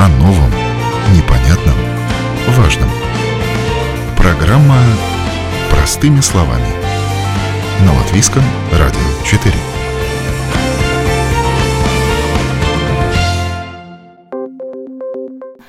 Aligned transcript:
О 0.00 0.08
новом, 0.08 0.50
непонятном, 1.14 1.74
важном. 2.56 2.88
Программа 4.16 4.78
«Простыми 5.70 6.20
словами» 6.20 6.64
на 7.84 7.92
Латвийском 7.98 8.42
радио 8.72 8.98
4. 9.26 9.54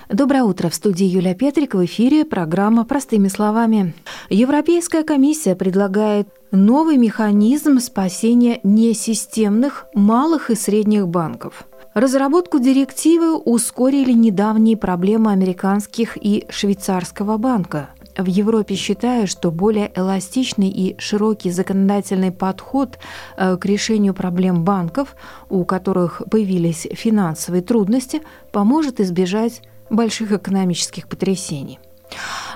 Доброе 0.07 0.43
утро. 0.43 0.69
В 0.69 0.75
студии 0.75 1.07
Юлия 1.07 1.35
Петрик. 1.35 1.73
В 1.73 1.83
эфире 1.83 2.23
программа 2.23 2.85
«Простыми 2.85 3.27
словами». 3.27 3.93
Европейская 4.29 5.03
комиссия 5.03 5.57
предлагает 5.57 6.29
новый 6.51 6.95
механизм 6.95 7.79
спасения 7.79 8.61
несистемных 8.63 9.87
малых 9.93 10.49
и 10.49 10.55
средних 10.55 11.09
банков. 11.09 11.65
Разработку 11.93 12.59
директивы 12.59 13.35
ускорили 13.35 14.13
недавние 14.13 14.77
проблемы 14.77 15.33
американских 15.33 16.15
и 16.15 16.45
швейцарского 16.47 17.35
банка. 17.35 17.89
В 18.17 18.27
Европе 18.27 18.75
считают, 18.75 19.29
что 19.29 19.51
более 19.51 19.91
эластичный 19.93 20.69
и 20.69 20.95
широкий 20.99 21.51
законодательный 21.51 22.31
подход 22.31 22.97
э, 23.35 23.57
к 23.57 23.65
решению 23.65 24.13
проблем 24.13 24.63
банков, 24.63 25.17
у 25.49 25.65
которых 25.65 26.21
появились 26.31 26.87
финансовые 26.93 27.61
трудности, 27.61 28.21
поможет 28.53 29.01
избежать 29.01 29.61
больших 29.89 30.31
экономических 30.31 31.09
потрясений. 31.09 31.77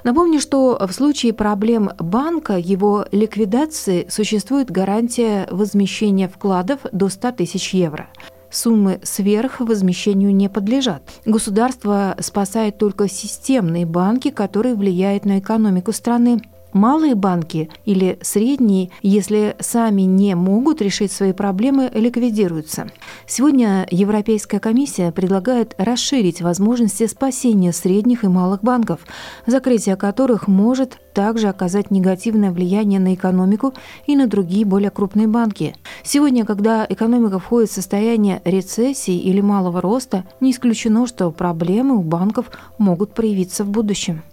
Напомню, 0.05 0.39
что 0.39 0.77
в 0.79 0.93
случае 0.93 1.33
проблем 1.33 1.91
банка, 1.99 2.57
его 2.57 3.05
ликвидации 3.11 4.07
существует 4.09 4.71
гарантия 4.71 5.45
возмещения 5.51 6.29
вкладов 6.29 6.79
до 6.93 7.09
100 7.09 7.31
тысяч 7.33 7.73
евро. 7.73 8.07
Суммы 8.55 9.01
сверх 9.03 9.59
возмещению 9.59 10.33
не 10.33 10.47
подлежат. 10.47 11.03
Государство 11.25 12.15
спасает 12.21 12.77
только 12.77 13.09
системные 13.09 13.85
банки, 13.85 14.31
которые 14.31 14.75
влияют 14.75 15.25
на 15.25 15.39
экономику 15.39 15.91
страны. 15.91 16.39
Малые 16.71 17.15
банки 17.15 17.69
или 17.83 18.17
средние, 18.21 18.91
если 19.01 19.57
сами 19.59 20.03
не 20.03 20.35
могут 20.35 20.81
решить 20.81 21.11
свои 21.11 21.33
проблемы, 21.33 21.91
ликвидируются. 21.93 22.87
Сегодня 23.27 23.87
Европейская 23.91 24.61
комиссия 24.61 25.11
предлагает 25.11 25.75
расширить 25.77 26.41
возможности 26.41 27.07
спасения 27.07 27.73
средних 27.73 28.23
и 28.23 28.29
малых 28.29 28.61
банков, 28.61 29.01
закрытие 29.45 29.97
которых 29.97 30.47
может 30.47 30.97
также 31.15 31.47
оказать 31.47 31.89
негативное 31.91 32.51
влияние 32.51 32.99
на 32.99 33.15
экономику 33.15 33.73
и 34.05 34.15
на 34.17 34.27
другие 34.27 34.65
более 34.65 34.91
крупные 34.91 35.27
банки. 35.27 35.73
Сегодня, 36.03 36.45
когда 36.45 36.85
экономика 36.87 37.39
входит 37.39 37.71
в 37.71 37.73
состояние 37.73 38.41
рецессии 38.43 39.17
или 39.17 39.39
малого 39.39 39.81
роста, 39.81 40.25
не 40.41 40.51
исключено, 40.51 41.07
что 41.07 41.31
проблемы 41.31 41.95
у 41.95 42.01
банков 42.01 42.51
могут 42.77 43.13
проявиться 43.13 43.63
в 43.63 43.69
будущем. 43.69 44.23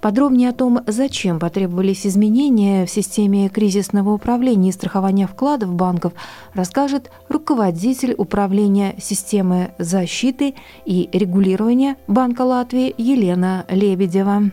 Подробнее 0.00 0.50
о 0.50 0.52
том, 0.52 0.80
зачем 0.86 1.40
потребовались 1.40 2.06
изменения 2.06 2.84
в 2.84 2.90
системе 2.90 3.48
кризисного 3.48 4.10
управления 4.10 4.68
и 4.68 4.72
страхования 4.72 5.26
вкладов 5.26 5.74
банков, 5.74 6.12
расскажет 6.52 7.10
руководитель 7.30 8.14
управления 8.16 8.94
системы 9.00 9.70
защиты 9.78 10.54
и 10.84 11.08
регулирования 11.12 11.96
Банка 12.06 12.42
Латвии 12.42 12.94
Елена 12.98 13.64
Лебедева. 13.70 14.50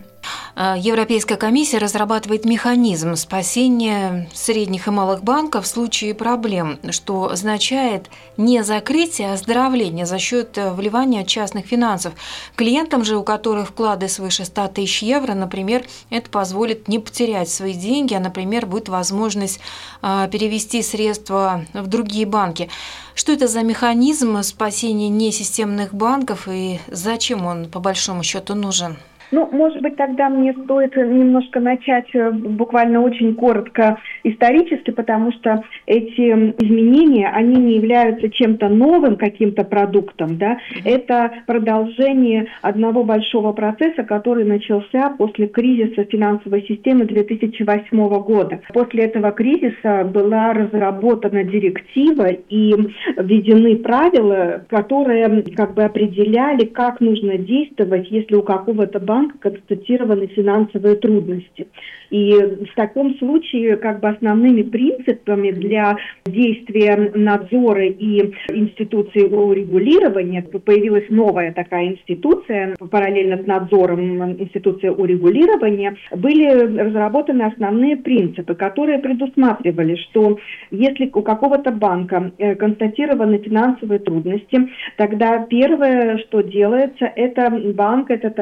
А, 0.56 0.78
Европейская 0.78 1.36
комиссия 1.36 1.80
разрабатывает 1.80 2.46
механизм 2.46 3.16
спасения 3.16 4.30
средних 4.34 4.88
и 4.88 4.92
малых 4.92 5.23
банков 5.23 5.66
в 5.66 5.68
случае 5.68 6.14
проблем, 6.14 6.80
что 6.92 7.32
означает 7.32 8.09
не 8.38 8.64
закрытие, 8.64 9.31
а 9.31 9.34
оздоровление 9.34 10.06
за 10.06 10.20
счет 10.20 10.56
э, 10.59 10.72
вливания 10.72 11.24
частных 11.24 11.66
финансов. 11.66 12.14
Клиентам 12.56 13.04
же, 13.04 13.18
у 13.18 13.24
которых 13.24 13.70
вклады 13.70 14.08
свыше 14.08 14.46
100 14.46 14.68
тысяч 14.68 15.02
евро, 15.02 15.34
например, 15.34 15.86
это 16.12 16.30
позволит 16.30 16.88
не 16.88 17.00
потерять 17.00 17.50
свои 17.50 17.74
деньги, 17.74 18.13
а, 18.13 18.19
например, 18.19 18.68
будет 18.68 18.90
возможность 18.90 19.59
а, 20.03 20.28
перевести 20.28 20.84
средства 20.84 21.66
в 21.74 21.88
другие 21.88 22.28
банки. 22.28 22.69
Что 23.16 23.31
это 23.31 23.47
за 23.47 23.63
механизм 23.63 24.44
спасения 24.44 25.09
несистемных 25.09 25.96
банков 25.96 26.47
и 26.47 26.80
зачем 26.88 27.46
он 27.46 27.69
по 27.69 27.80
большому 27.80 28.22
счету 28.22 28.53
нужен? 28.53 28.97
Ну, 29.33 29.49
может 29.51 29.81
быть, 29.81 29.95
тогда 29.95 30.29
мне 30.29 30.53
стоит 30.53 30.95
немножко 30.95 31.59
начать 31.59 32.05
э, 32.13 32.29
буквально 32.29 33.01
очень 33.01 33.33
коротко 33.33 33.97
исторически, 34.23 34.91
потому 34.91 35.31
что 35.31 35.63
эти 35.88 36.53
изменения, 36.61 37.29
они 37.29 37.55
не 37.55 37.77
являются 37.77 38.29
чем-то 38.29 38.69
новым 38.69 39.16
каким-то 39.16 39.63
продуктом, 39.63 40.38
да, 40.38 40.59
это 40.85 41.31
продолжение 41.47 42.45
одного 42.61 43.03
большого 43.03 43.53
процесса, 43.53 44.03
который 44.03 44.45
начался 44.45 45.09
после 45.17 45.47
кризиса 45.47 46.03
финансовой 46.03 46.61
системы 46.67 47.05
2008 47.05 48.07
года. 48.21 48.61
После 48.71 49.05
этого 49.05 49.31
кризиса 49.31 50.03
была 50.03 50.53
разработана 50.53 51.44
директива 51.44 52.27
и 52.27 52.75
введены 53.17 53.77
правила, 53.77 54.63
которые 54.69 55.41
как 55.55 55.73
бы 55.73 55.83
определяли, 55.83 56.65
как 56.65 57.00
нужно 57.00 57.39
действовать, 57.39 58.11
если 58.11 58.35
у 58.35 58.44
какого-то 58.44 59.00
банка 59.00 59.22
банка 59.23 59.38
констатированы 59.39 60.28
финансовые 60.28 60.95
трудности. 60.95 61.67
И 62.09 62.31
в 62.31 62.75
таком 62.75 63.17
случае 63.17 63.75
как 63.78 64.00
бы 64.00 64.09
основными 64.09 64.61
принципами 64.61 65.51
для 65.51 65.97
действия 66.25 67.11
надзора 67.16 67.85
и 67.85 68.31
институции 68.50 69.23
урегулирования 69.23 70.44
появилась 70.44 71.09
новая 71.09 71.51
такая 71.53 71.88
институция, 71.88 72.75
параллельно 72.91 73.41
с 73.41 73.47
надзором 73.47 74.33
институция 74.33 74.91
урегулирования, 74.91 75.95
были 76.16 76.45
разработаны 76.78 77.44
основные 77.44 77.97
принципы, 77.97 78.53
которые 78.53 79.00
предусматривали, 79.00 79.95
что 79.95 80.38
если 80.69 81.09
у 81.12 81.22
какого-то 81.22 81.72
банка 81.72 82.31
э, 82.38 82.53
констатированы 82.56 83.39
финансовые 83.39 84.00
трудности, 84.00 84.69
тогда 84.97 85.39
первое, 85.50 86.19
что 86.19 86.41
делается, 86.41 87.06
это 87.16 87.50
банк 87.73 88.12
этот 88.12 88.38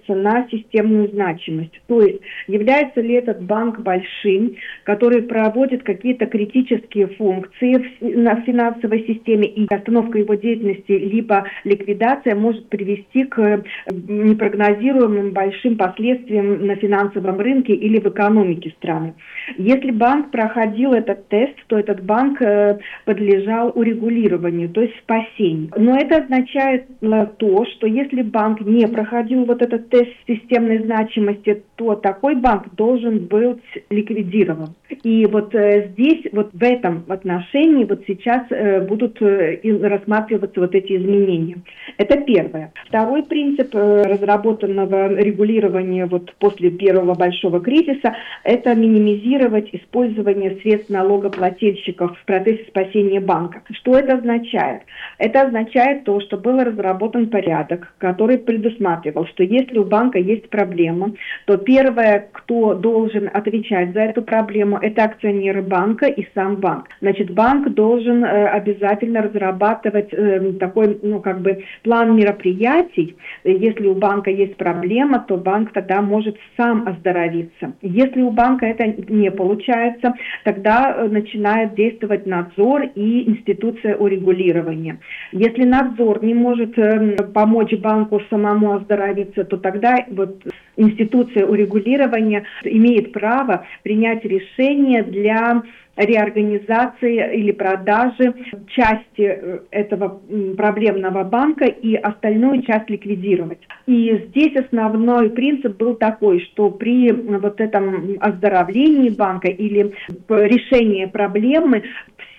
оценивается 0.00 0.14
на 0.14 0.48
системную 0.48 1.08
значимость. 1.10 1.80
То 1.86 2.00
есть 2.00 2.20
является 2.46 3.00
ли 3.00 3.14
этот 3.14 3.42
банк 3.42 3.80
большим, 3.80 4.56
который 4.84 5.22
проводит 5.22 5.82
какие-то 5.82 6.26
критические 6.26 7.08
функции 7.08 7.74
в, 8.00 8.18
на 8.18 8.40
финансовой 8.42 9.06
системе, 9.06 9.46
и 9.48 9.66
остановка 9.72 10.18
его 10.18 10.34
деятельности 10.34 10.92
либо 10.92 11.44
ликвидация 11.64 12.34
может 12.34 12.68
привести 12.68 13.24
к 13.24 13.38
э, 13.38 13.62
непрогнозируемым 13.90 15.32
большим 15.32 15.76
последствиям 15.76 16.66
на 16.66 16.76
финансовом 16.76 17.38
рынке 17.40 17.74
или 17.74 17.98
в 18.00 18.06
экономике 18.06 18.70
страны. 18.78 19.14
Если 19.56 19.90
банк 19.90 20.30
проходил 20.30 20.92
этот 20.92 21.28
тест, 21.28 21.54
то 21.66 21.78
этот 21.78 22.02
банк 22.02 22.40
э, 22.42 22.78
подлежал 23.04 23.72
урегулированию, 23.74 24.68
то 24.68 24.82
есть 24.82 24.96
спасению. 24.98 25.70
Но 25.76 25.96
это 25.96 26.22
означает 26.22 26.86
э, 27.00 27.26
то, 27.38 27.64
что 27.66 27.86
если 27.86 28.22
банк 28.22 28.60
не 28.60 28.86
проходил 28.86 29.44
вот 29.44 29.62
этот 29.62 29.79
тест 29.88 30.10
системной 30.26 30.84
значимости, 30.84 31.62
то 31.76 31.94
такой 31.94 32.34
банк 32.34 32.74
должен 32.74 33.26
быть 33.26 33.62
ликвидирован. 33.88 34.74
И 35.02 35.24
вот 35.26 35.54
э, 35.54 35.88
здесь, 35.92 36.26
вот 36.32 36.50
в 36.52 36.62
этом 36.62 37.04
отношении, 37.08 37.84
вот 37.84 38.02
сейчас 38.06 38.42
э, 38.50 38.80
будут 38.80 39.20
э, 39.22 39.60
рассматриваться 39.82 40.60
вот 40.60 40.74
эти 40.74 40.96
изменения. 40.96 41.56
Это 41.96 42.18
первое. 42.18 42.72
Второй 42.86 43.22
принцип 43.22 43.74
разработанного 43.74 45.14
регулирования 45.14 46.06
вот 46.06 46.34
после 46.38 46.70
первого 46.70 47.14
большого 47.14 47.60
кризиса– 47.60 48.16
это 48.44 48.74
минимизировать 48.74 49.70
использование 49.72 50.56
средств 50.62 50.90
налогоплательщиков 50.90 52.18
в 52.18 52.24
процессе 52.24 52.64
спасения 52.68 53.20
банка. 53.20 53.62
Что 53.72 53.96
это 53.96 54.14
означает? 54.14 54.82
Это 55.18 55.42
означает 55.42 56.04
то, 56.04 56.20
что 56.20 56.36
был 56.36 56.58
разработан 56.58 57.30
порядок, 57.30 57.92
который 57.98 58.38
предусматривал, 58.38 59.26
что 59.26 59.44
если 59.44 59.69
у 59.78 59.84
банка 59.84 60.18
есть 60.18 60.48
проблема, 60.50 61.12
то 61.46 61.56
первое, 61.56 62.28
кто 62.32 62.74
должен 62.74 63.30
отвечать 63.32 63.92
за 63.92 64.00
эту 64.00 64.22
проблему, 64.22 64.78
это 64.80 65.04
акционеры 65.04 65.62
банка 65.62 66.06
и 66.06 66.26
сам 66.34 66.56
банк. 66.56 66.88
Значит, 67.00 67.30
банк 67.30 67.68
должен 67.74 68.24
э, 68.24 68.46
обязательно 68.48 69.22
разрабатывать 69.22 70.12
э, 70.12 70.52
такой, 70.58 70.98
ну, 71.02 71.20
как 71.20 71.40
бы 71.40 71.64
план 71.82 72.16
мероприятий. 72.16 73.16
Если 73.44 73.86
у 73.86 73.94
банка 73.94 74.30
есть 74.30 74.56
проблема, 74.56 75.24
то 75.26 75.36
банк 75.36 75.72
тогда 75.72 76.00
может 76.02 76.36
сам 76.56 76.86
оздоровиться. 76.86 77.72
Если 77.82 78.22
у 78.22 78.30
банка 78.30 78.66
это 78.66 78.86
не 78.86 79.30
получается, 79.30 80.14
тогда 80.44 80.94
э, 80.96 81.08
начинает 81.08 81.74
действовать 81.74 82.26
надзор 82.26 82.82
и 82.94 83.30
институция 83.30 83.96
урегулирования. 83.96 84.98
Если 85.32 85.64
надзор 85.64 86.24
не 86.24 86.34
может 86.34 86.78
э, 86.78 87.16
помочь 87.34 87.72
банку 87.74 88.20
самому 88.30 88.74
оздоровиться, 88.74 89.44
то 89.44 89.56
тогда 89.60 90.04
вот 90.10 90.42
институция 90.76 91.46
урегулирования 91.46 92.44
имеет 92.64 93.12
право 93.12 93.66
принять 93.82 94.24
решение 94.24 95.02
для 95.02 95.62
реорганизации 95.96 97.38
или 97.38 97.52
продажи 97.52 98.34
части 98.68 99.22
э, 99.22 99.58
этого 99.70 100.20
проблемного 100.56 101.24
банка 101.24 101.66
и 101.66 101.94
остальную 101.94 102.62
часть 102.62 102.88
ликвидировать. 102.88 103.60
И 103.86 104.26
здесь 104.28 104.56
основной 104.56 105.30
принцип 105.30 105.76
был 105.76 105.94
такой, 105.94 106.40
что 106.40 106.70
при 106.70 107.10
вот 107.12 107.60
этом 107.60 108.16
оздоровлении 108.20 109.10
банка 109.10 109.48
или 109.48 109.92
решении 110.28 111.06
проблемы 111.06 111.82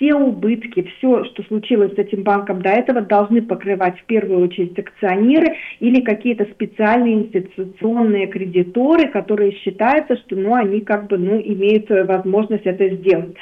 все 0.01 0.15
убытки, 0.15 0.89
все, 0.97 1.25
что 1.25 1.43
случилось 1.43 1.93
с 1.93 1.97
этим 1.97 2.23
банком 2.23 2.61
до 2.61 2.69
этого, 2.69 3.01
должны 3.01 3.41
покрывать 3.41 3.99
в 3.99 4.05
первую 4.05 4.45
очередь 4.45 4.77
акционеры 4.77 5.55
или 5.79 6.01
какие-то 6.01 6.45
специальные 6.45 7.25
институционные 7.25 8.27
кредиторы, 8.27 9.09
которые 9.09 9.51
считаются, 9.57 10.17
что 10.17 10.35
ну, 10.35 10.55
они 10.55 10.81
как 10.81 11.07
бы 11.07 11.17
ну, 11.17 11.39
имеют 11.39 11.89
возможность 11.89 12.65
это 12.65 12.89
сделать. 12.95 13.35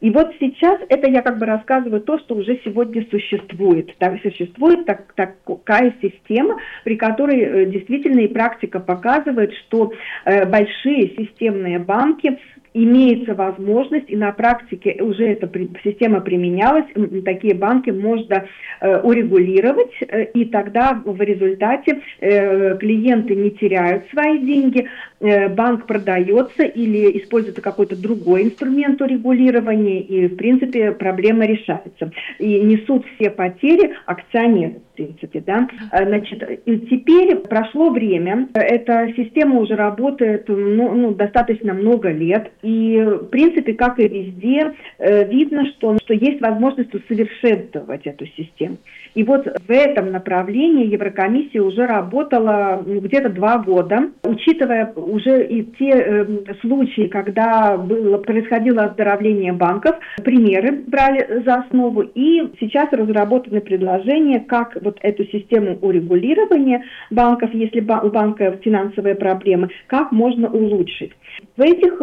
И 0.00 0.10
вот 0.10 0.32
сейчас 0.38 0.80
это 0.88 1.08
я 1.08 1.22
как 1.22 1.38
бы 1.38 1.46
рассказываю 1.46 2.00
то, 2.00 2.18
что 2.18 2.34
уже 2.34 2.60
сегодня 2.64 3.06
существует. 3.10 3.96
Так, 3.98 4.20
существует 4.22 4.84
так, 4.84 5.14
такая 5.14 5.94
система, 6.02 6.60
при 6.84 6.96
которой 6.96 7.40
э, 7.40 7.66
действительно 7.66 8.20
и 8.20 8.28
практика 8.28 8.78
показывает, 8.78 9.54
что 9.54 9.92
э, 10.24 10.44
большие 10.44 11.16
системные 11.16 11.78
банки 11.78 12.38
имеется 12.76 13.34
возможность, 13.34 14.10
и 14.10 14.16
на 14.16 14.32
практике 14.32 15.02
уже 15.02 15.24
эта 15.24 15.50
система 15.82 16.20
применялась, 16.20 16.84
такие 17.24 17.54
банки 17.54 17.90
можно 17.90 18.44
э, 18.80 19.00
урегулировать, 19.00 19.92
э, 20.00 20.24
и 20.34 20.44
тогда 20.44 21.00
в 21.04 21.20
результате 21.22 22.02
э, 22.20 22.76
клиенты 22.76 23.34
не 23.34 23.50
теряют 23.50 24.04
свои 24.10 24.38
деньги, 24.38 24.88
банк 25.18 25.86
продается 25.86 26.64
или 26.64 27.18
используется 27.18 27.62
какой-то 27.62 27.96
другой 28.00 28.42
инструмент 28.42 29.00
урегулирования, 29.00 30.00
и 30.00 30.28
в 30.28 30.36
принципе 30.36 30.92
проблема 30.92 31.46
решается. 31.46 32.12
И 32.38 32.60
несут 32.60 33.06
все 33.16 33.30
потери 33.30 33.94
акционеры 34.04 34.82
в 34.92 34.96
принципе, 34.96 35.40
да. 35.40 35.68
Значит, 35.92 36.42
и 36.64 36.78
теперь 36.78 37.36
прошло 37.36 37.90
время, 37.90 38.48
эта 38.54 39.12
система 39.14 39.60
уже 39.60 39.74
работает 39.74 40.48
ну, 40.48 40.94
ну, 40.94 41.14
достаточно 41.14 41.74
много 41.74 42.10
лет, 42.10 42.50
и, 42.66 43.00
в 43.00 43.26
принципе, 43.26 43.74
как 43.74 44.00
и 44.00 44.08
везде, 44.08 44.74
э, 44.98 45.28
видно, 45.28 45.66
что, 45.66 45.96
что 45.98 46.14
есть 46.14 46.40
возможность 46.40 46.92
усовершенствовать 46.92 48.06
эту 48.06 48.26
систему. 48.26 48.78
И 49.16 49.24
вот 49.24 49.46
в 49.46 49.70
этом 49.70 50.12
направлении 50.12 50.92
Еврокомиссия 50.92 51.62
уже 51.62 51.86
работала 51.86 52.82
ну, 52.84 53.00
где-то 53.00 53.30
два 53.30 53.56
года, 53.56 54.10
учитывая 54.22 54.92
уже 54.94 55.46
и 55.46 55.62
те 55.78 55.88
э, 55.88 56.26
случаи, 56.60 57.08
когда 57.08 57.78
было, 57.78 58.18
происходило 58.18 58.84
оздоровление 58.84 59.54
банков, 59.54 59.96
примеры 60.22 60.84
брали 60.86 61.42
за 61.46 61.54
основу, 61.54 62.02
и 62.02 62.42
сейчас 62.60 62.92
разработаны 62.92 63.62
предложения, 63.62 64.40
как 64.40 64.76
вот 64.82 64.98
эту 65.00 65.24
систему 65.24 65.78
урегулирования 65.80 66.84
банков, 67.10 67.54
если 67.54 67.80
у 67.80 68.10
банка 68.10 68.58
финансовые 68.62 69.14
проблемы, 69.14 69.70
как 69.86 70.12
можно 70.12 70.50
улучшить. 70.50 71.12
В 71.56 71.62
этих 71.62 71.98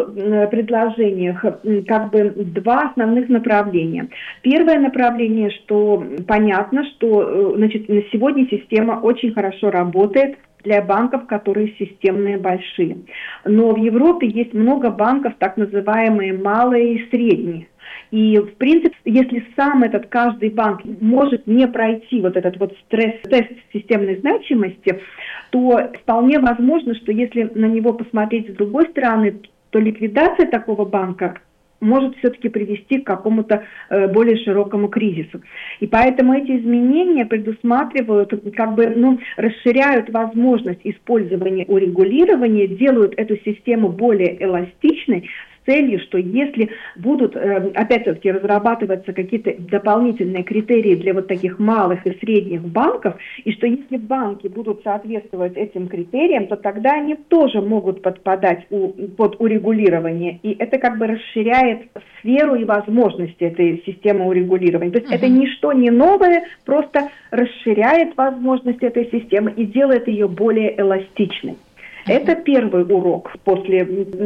предложениях 0.49 1.45
как 1.87 2.11
бы 2.11 2.33
два 2.35 2.89
основных 2.89 3.29
направления. 3.29 4.09
Первое 4.41 4.79
направление, 4.79 5.51
что 5.51 6.03
понятно, 6.27 6.83
что 6.85 7.02
э, 7.07 7.53
значит, 7.57 7.89
на 7.89 8.01
сегодня 8.11 8.47
система 8.49 8.99
очень 9.01 9.33
хорошо 9.33 9.71
работает, 9.71 10.37
для 10.63 10.81
банков, 10.81 11.27
которые 11.27 11.73
системные 11.77 12.37
большие. 12.37 12.97
Но 13.45 13.73
в 13.73 13.77
Европе 13.77 14.27
есть 14.27 14.53
много 14.53 14.89
банков, 14.89 15.33
так 15.37 15.57
называемые 15.57 16.33
малые 16.33 16.95
и 16.95 17.09
средние. 17.09 17.67
И, 18.11 18.37
в 18.37 18.55
принципе, 18.57 18.95
если 19.05 19.43
сам 19.55 19.83
этот 19.83 20.07
каждый 20.07 20.49
банк 20.49 20.81
может 21.01 21.47
не 21.47 21.67
пройти 21.67 22.21
вот 22.21 22.37
этот 22.37 22.57
вот 22.57 22.75
стресс-тест 22.85 23.51
системной 23.73 24.17
значимости, 24.17 25.01
то 25.49 25.91
вполне 26.01 26.39
возможно, 26.39 26.95
что 26.95 27.11
если 27.11 27.43
на 27.55 27.65
него 27.65 27.93
посмотреть 27.93 28.51
с 28.51 28.53
другой 28.53 28.87
стороны, 28.89 29.39
то 29.71 29.79
ликвидация 29.79 30.47
такого 30.47 30.85
банка 30.85 31.39
может 31.83 32.17
все-таки 32.17 32.49
привести 32.49 32.99
к 32.99 33.05
какому-то 33.05 33.63
э, 33.89 34.07
более 34.07 34.37
широкому 34.37 34.87
кризису. 34.87 35.41
И 35.79 35.87
поэтому 35.87 36.33
эти 36.33 36.57
изменения 36.57 37.25
предусматривают, 37.25 38.33
как 38.55 38.75
бы, 38.75 38.87
ну, 38.95 39.19
расширяют 39.37 40.09
возможность 40.09 40.81
использования 40.83 41.65
урегулирования, 41.65 42.67
делают 42.67 43.13
эту 43.17 43.37
систему 43.37 43.89
более 43.89 44.43
эластичной, 44.43 45.29
целью, 45.65 45.99
что 45.99 46.17
если 46.17 46.69
будут, 46.95 47.35
э, 47.35 47.71
опять-таки, 47.73 48.31
разрабатываться 48.31 49.13
какие-то 49.13 49.53
дополнительные 49.57 50.43
критерии 50.43 50.95
для 50.95 51.13
вот 51.13 51.27
таких 51.27 51.59
малых 51.59 52.05
и 52.05 52.17
средних 52.19 52.61
банков, 52.61 53.15
и 53.43 53.51
что 53.53 53.67
если 53.67 53.97
банки 53.97 54.47
будут 54.47 54.83
соответствовать 54.83 55.57
этим 55.57 55.87
критериям, 55.87 56.47
то 56.47 56.55
тогда 56.55 56.93
они 56.93 57.15
тоже 57.15 57.61
могут 57.61 58.01
подпадать 58.01 58.65
у, 58.69 58.89
под 58.89 59.39
урегулирование, 59.39 60.39
и 60.43 60.55
это 60.57 60.77
как 60.77 60.97
бы 60.97 61.07
расширяет 61.07 61.87
сферу 62.19 62.55
и 62.55 62.63
возможности 62.63 63.43
этой 63.43 63.83
системы 63.85 64.27
урегулирования. 64.27 64.91
То 64.91 64.99
есть 64.99 65.11
uh-huh. 65.11 65.15
это 65.15 65.27
ничто 65.27 65.73
не 65.73 65.89
новое, 65.89 66.43
просто 66.65 67.09
расширяет 67.31 68.15
возможности 68.17 68.85
этой 68.85 69.09
системы 69.11 69.51
и 69.51 69.65
делает 69.65 70.07
ее 70.07 70.27
более 70.27 70.79
эластичной. 70.79 71.57
Это 72.05 72.35
первый 72.35 72.83
урок 72.83 73.31
после 73.43 73.85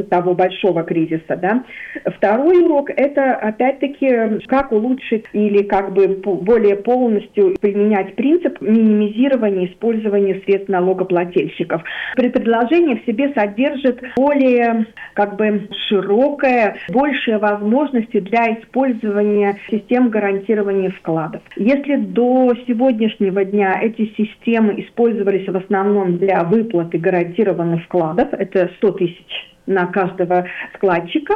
того 0.09 0.33
большого 0.33 0.83
кризиса. 0.83 1.35
Да? 1.35 1.63
Второй 2.05 2.63
урок– 2.63 2.89
это, 2.95 3.35
опять-таки, 3.35 4.39
как 4.47 4.71
улучшить 4.71 5.25
или 5.33 5.63
как 5.63 5.93
бы 5.93 6.07
более 6.07 6.75
полностью 6.75 7.55
применять 7.61 8.15
принцип 8.15 8.59
минимизирования 8.61 9.67
использования 9.67 10.41
средств 10.45 10.69
налогоплательщиков. 10.69 11.83
Предложение 12.15 12.97
в 12.97 13.05
себе 13.05 13.31
содержит 13.33 14.01
более 14.15 14.87
как 15.13 15.35
бы 15.35 15.67
широкое, 15.87 16.77
большие 16.89 17.37
возможности 17.37 18.19
для 18.19 18.59
использования 18.59 19.57
систем 19.69 20.09
гарантирования 20.09 20.89
вкладов. 20.91 21.41
Если 21.55 21.95
до 21.95 22.53
сегодняшнего 22.67 23.43
дня 23.45 23.79
эти 23.81 24.11
системы 24.17 24.81
использовались 24.81 25.47
в 25.47 25.55
основном 25.55 26.17
для 26.17 26.43
выплаты 26.43 26.97
гарантированных 26.97 27.66
миллионов 27.67 27.85
вкладов, 27.85 28.29
это 28.31 28.71
100 28.77 28.91
тысяч 28.93 29.53
на 29.65 29.87
каждого 29.87 30.45
вкладчика, 30.73 31.35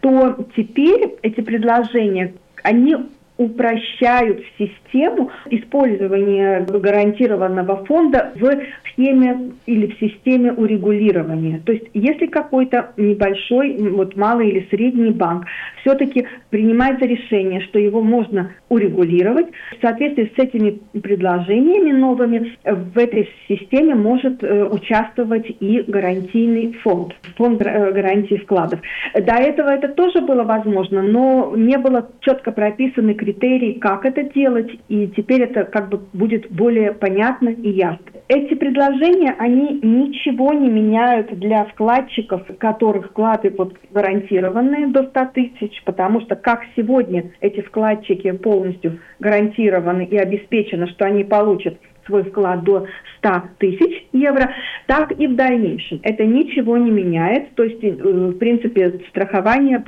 то 0.00 0.46
теперь 0.56 1.16
эти 1.22 1.40
предложения, 1.40 2.34
они 2.62 2.96
упрощают 3.40 4.44
систему 4.58 5.30
использования 5.48 6.60
гарантированного 6.68 7.86
фонда 7.86 8.32
в 8.34 8.50
схеме 8.92 9.52
или 9.64 9.86
в 9.86 9.98
системе 9.98 10.52
урегулирования. 10.52 11.62
То 11.64 11.72
есть 11.72 11.86
если 11.94 12.26
какой-то 12.26 12.92
небольшой, 12.98 13.78
вот 13.78 14.14
малый 14.14 14.50
или 14.50 14.66
средний 14.68 15.10
банк 15.10 15.46
все-таки 15.80 16.26
принимается 16.50 17.06
решение, 17.06 17.62
что 17.62 17.78
его 17.78 18.02
можно 18.02 18.52
урегулировать, 18.68 19.46
в 19.78 19.80
соответствии 19.80 20.30
с 20.36 20.38
этими 20.38 20.78
предложениями 21.00 21.92
новыми 21.92 22.58
в 22.64 22.98
этой 22.98 23.26
системе 23.48 23.94
может 23.94 24.44
э, 24.44 24.64
участвовать 24.64 25.46
и 25.60 25.82
гарантийный 25.86 26.74
фонд, 26.82 27.14
фонд 27.38 27.62
э, 27.62 27.92
гарантии 27.92 28.34
вкладов. 28.34 28.80
До 29.14 29.34
этого 29.34 29.70
это 29.70 29.88
тоже 29.88 30.20
было 30.20 30.42
возможно, 30.42 31.00
но 31.00 31.54
не 31.56 31.78
было 31.78 32.06
четко 32.20 32.52
прописаны 32.52 33.14
критерии 33.14 33.29
критерий, 33.30 33.74
как 33.74 34.04
это 34.04 34.22
делать, 34.24 34.70
и 34.88 35.08
теперь 35.08 35.42
это 35.42 35.64
как 35.64 35.88
бы 35.88 36.00
будет 36.12 36.50
более 36.50 36.92
понятно 36.92 37.48
и 37.48 37.70
ясно. 37.70 38.04
Эти 38.28 38.54
предложения, 38.54 39.34
они 39.38 39.80
ничего 39.82 40.52
не 40.52 40.68
меняют 40.68 41.38
для 41.38 41.64
вкладчиков, 41.64 42.42
которых 42.58 43.10
вклады 43.10 43.52
вот 43.56 43.76
гарантированные 43.90 44.88
до 44.88 45.04
100 45.04 45.24
тысяч, 45.34 45.82
потому 45.84 46.20
что 46.22 46.36
как 46.36 46.62
сегодня 46.76 47.32
эти 47.40 47.60
вкладчики 47.60 48.30
полностью 48.32 49.00
гарантированы 49.18 50.04
и 50.04 50.16
обеспечено, 50.16 50.86
что 50.88 51.06
они 51.06 51.24
получат 51.24 51.78
свой 52.06 52.24
вклад 52.24 52.64
до 52.64 52.86
100 53.18 53.30
тысяч 53.58 54.06
евро, 54.12 54.50
так 54.86 55.12
и 55.18 55.26
в 55.26 55.36
дальнейшем. 55.36 56.00
Это 56.02 56.24
ничего 56.24 56.76
не 56.76 56.90
меняет, 56.90 57.54
то 57.54 57.64
есть, 57.64 57.82
э, 57.82 57.90
в 57.90 58.38
принципе, 58.38 59.00
страхование 59.10 59.82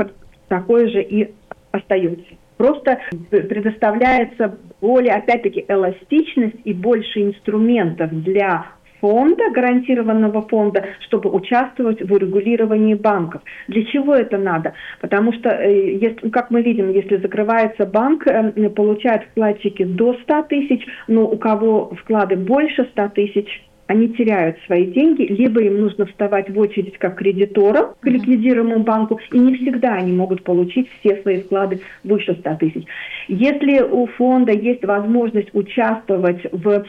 такое 0.48 0.88
же 0.88 1.02
и 1.02 1.32
остается. 1.72 2.24
Просто 2.62 3.00
предоставляется 3.28 4.56
более, 4.80 5.14
опять-таки, 5.14 5.64
эластичность 5.66 6.60
и 6.62 6.72
больше 6.72 7.22
инструментов 7.22 8.12
для 8.22 8.66
фонда, 9.00 9.50
гарантированного 9.50 10.42
фонда, 10.42 10.84
чтобы 11.00 11.28
участвовать 11.30 12.08
в 12.08 12.12
урегулировании 12.12 12.94
банков. 12.94 13.42
Для 13.66 13.84
чего 13.86 14.14
это 14.14 14.38
надо? 14.38 14.74
Потому 15.00 15.32
что, 15.32 15.48
э, 15.48 15.96
если, 15.96 16.28
как 16.28 16.52
мы 16.52 16.62
видим, 16.62 16.92
если 16.92 17.16
закрывается 17.16 17.84
банк, 17.84 18.28
э, 18.28 18.70
получают 18.70 19.24
вкладчики 19.24 19.82
до 19.82 20.14
100 20.22 20.42
тысяч, 20.44 20.86
но 21.08 21.26
у 21.26 21.36
кого 21.38 21.92
вклады 21.96 22.36
больше 22.36 22.84
100 22.92 23.08
тысяч, 23.08 23.64
они 23.92 24.08
теряют 24.08 24.56
свои 24.64 24.86
деньги, 24.86 25.22
либо 25.22 25.60
им 25.60 25.80
нужно 25.82 26.06
вставать 26.06 26.48
в 26.48 26.58
очередь 26.58 26.96
как 26.96 27.18
кредиторам 27.18 27.94
к 28.00 28.06
ликвидируемому 28.06 28.84
банку, 28.84 29.20
и 29.30 29.38
не 29.38 29.54
всегда 29.56 29.94
они 29.96 30.12
могут 30.12 30.42
получить 30.44 30.88
все 30.98 31.20
свои 31.20 31.42
вклады 31.42 31.80
выше 32.02 32.34
100 32.34 32.54
тысяч. 32.56 32.84
Если 33.28 33.82
у 33.82 34.06
фонда 34.06 34.52
есть 34.52 34.84
возможность 34.84 35.50
участвовать 35.52 36.40
в 36.50 36.84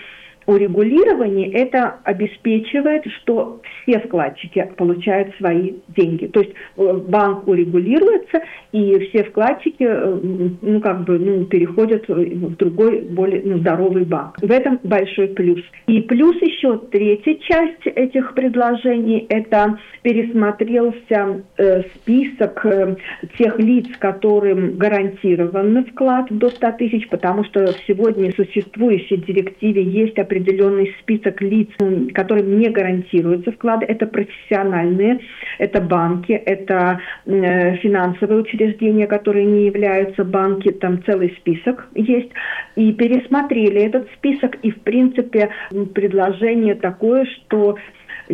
урегулировании 0.45 1.51
это 1.51 1.97
обеспечивает, 2.03 3.03
что 3.21 3.61
все 3.81 3.99
вкладчики 3.99 4.71
получают 4.77 5.35
свои 5.37 5.73
деньги. 5.89 6.27
То 6.27 6.41
есть 6.41 6.53
э, 6.77 6.93
банк 7.07 7.47
урегулируется, 7.47 8.41
и 8.71 8.99
все 9.09 9.23
вкладчики 9.23 9.83
э, 9.83 10.19
ну, 10.61 10.81
как 10.81 11.03
бы, 11.03 11.19
ну, 11.19 11.45
переходят 11.45 12.07
в 12.07 12.55
другой, 12.55 13.01
более 13.01 13.41
ну, 13.43 13.57
здоровый 13.59 14.05
банк. 14.05 14.37
В 14.41 14.51
этом 14.51 14.79
большой 14.83 15.29
плюс. 15.29 15.61
И 15.87 16.01
плюс 16.01 16.35
еще 16.41 16.77
третья 16.91 17.35
часть 17.35 17.85
этих 17.85 18.33
предложений– 18.33 19.27
это 19.29 19.77
пересмотрелся 20.01 21.43
э, 21.57 21.83
список 21.95 22.65
э, 22.65 22.95
тех 23.37 23.59
лиц, 23.59 23.87
которым 23.99 24.77
гарантирован 24.77 25.85
вклад 25.85 26.27
до 26.29 26.49
100 26.49 26.71
тысяч, 26.73 27.07
потому 27.09 27.43
что 27.45 27.67
в 27.67 27.77
сегодня 27.87 28.31
существующей 28.31 29.17
директиве 29.17 29.83
есть 29.83 30.17
определенные 30.17 30.32
определенный 30.33 30.95
список 30.99 31.41
лиц, 31.41 31.69
которым 32.13 32.59
не 32.59 32.69
гарантируются 32.69 33.51
вклады. 33.51 33.85
Это 33.85 34.07
профессиональные, 34.07 35.19
это 35.59 35.81
банки, 35.81 36.31
это 36.31 36.99
э, 37.25 37.75
финансовые 37.77 38.41
учреждения, 38.41 39.07
которые 39.07 39.45
не 39.45 39.65
являются 39.65 40.23
банки, 40.23 40.71
там 40.71 41.03
целый 41.03 41.35
список 41.39 41.87
есть. 41.93 42.31
И 42.75 42.91
пересмотрели 42.93 43.81
этот 43.81 44.07
список, 44.17 44.55
и 44.63 44.71
в 44.71 44.81
принципе 44.81 45.49
предложение 45.93 46.75
такое, 46.75 47.25
что 47.25 47.77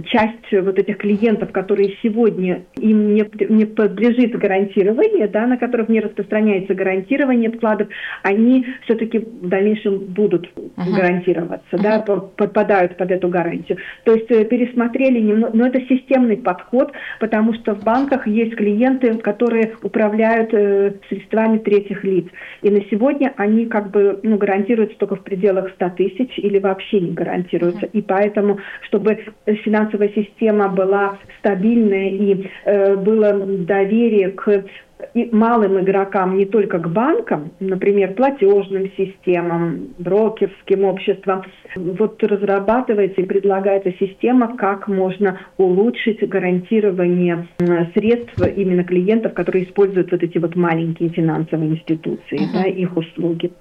часть 0.06 0.52
вот 0.52 0.78
этих 0.78 0.98
клиентов, 0.98 1.52
которые 1.52 1.96
сегодня 2.02 2.64
им 2.76 3.14
не, 3.14 3.26
не 3.50 3.66
подлежит 3.66 4.38
гарантирование, 4.38 5.28
да, 5.28 5.48
на 5.48 5.58
которых 5.58 5.90
не 5.90 6.00
распространяется 6.00 6.74
гарантирование 6.74 7.52
вкладов, 7.52 7.88
они 8.24 8.66
все-таки 8.84 9.20
в 9.20 9.48
дальнейшем 9.48 10.00
будут 10.00 10.50
uh-huh. 10.56 10.96
гарантироваться, 10.96 11.76
uh-huh. 11.76 11.82
да, 11.82 12.00
подпадают 12.00 12.98
под 12.98 13.12
эту 13.12 13.30
гарантию. 13.30 13.80
То 14.04 14.14
есть 14.14 14.30
э, 14.32 14.46
пересмотрели 14.46 15.20
немного, 15.20 15.58
но 15.58 15.68
это 15.68 15.82
системный 15.82 16.38
подход, 16.38 16.92
потому 17.20 17.54
что 17.54 17.76
в 17.76 17.84
банках 17.84 18.28
есть 18.28 18.56
клиенты, 18.56 19.16
которые 19.16 19.76
управляют 19.82 20.54
э, 20.54 20.94
средствами 21.10 21.58
третьих 21.58 22.04
лиц. 22.04 22.26
И 22.62 22.70
на 22.70 22.82
сегодня 22.90 23.34
они 23.38 23.66
как 23.66 23.92
бы 23.92 24.20
ну, 24.24 24.38
гарантируются 24.38 24.98
только 24.98 25.16
в 25.16 25.24
пределах 25.24 25.72
100 25.72 25.90
тысяч 25.92 26.38
или 26.38 26.60
вообще 26.60 27.00
не 27.00 27.12
гарантируются. 27.12 27.86
Uh-huh. 27.88 27.92
И 27.94 28.02
поэтому, 28.02 28.60
чтобы 28.82 29.20
финансовые 29.46 29.79
финансовая 29.80 30.10
система 30.10 30.70
была 30.70 31.18
стабильная 31.40 32.10
и 32.10 32.48
э, 32.66 32.96
было 32.96 33.34
доверие 33.34 34.32
к 34.32 34.66
и 35.14 35.30
малым 35.32 35.80
игрокам, 35.80 36.38
не 36.38 36.46
только 36.46 36.78
к 36.78 36.90
банкам, 36.90 37.52
например, 37.62 38.14
платежным 38.16 38.92
системам, 38.98 39.94
брокерским 39.98 40.84
обществам, 40.84 41.44
вот 41.76 42.22
разрабатывается 42.22 43.22
и 43.22 43.26
предлагается 43.26 43.94
система, 43.98 44.58
как 44.58 44.90
можно 44.90 45.40
улучшить 45.58 46.28
гарантирование 46.28 47.48
средств 47.94 48.46
именно 48.58 48.84
клиентов, 48.84 49.34
которые 49.34 49.64
используют 49.64 50.12
вот 50.12 50.22
эти 50.22 50.38
вот 50.38 50.58
маленькие 50.58 51.10
финансовые 51.10 51.72
институции, 51.72 52.38
uh-huh. 52.38 52.64
да, 52.64 52.68
их 52.68 52.96
услуги. 52.98 53.52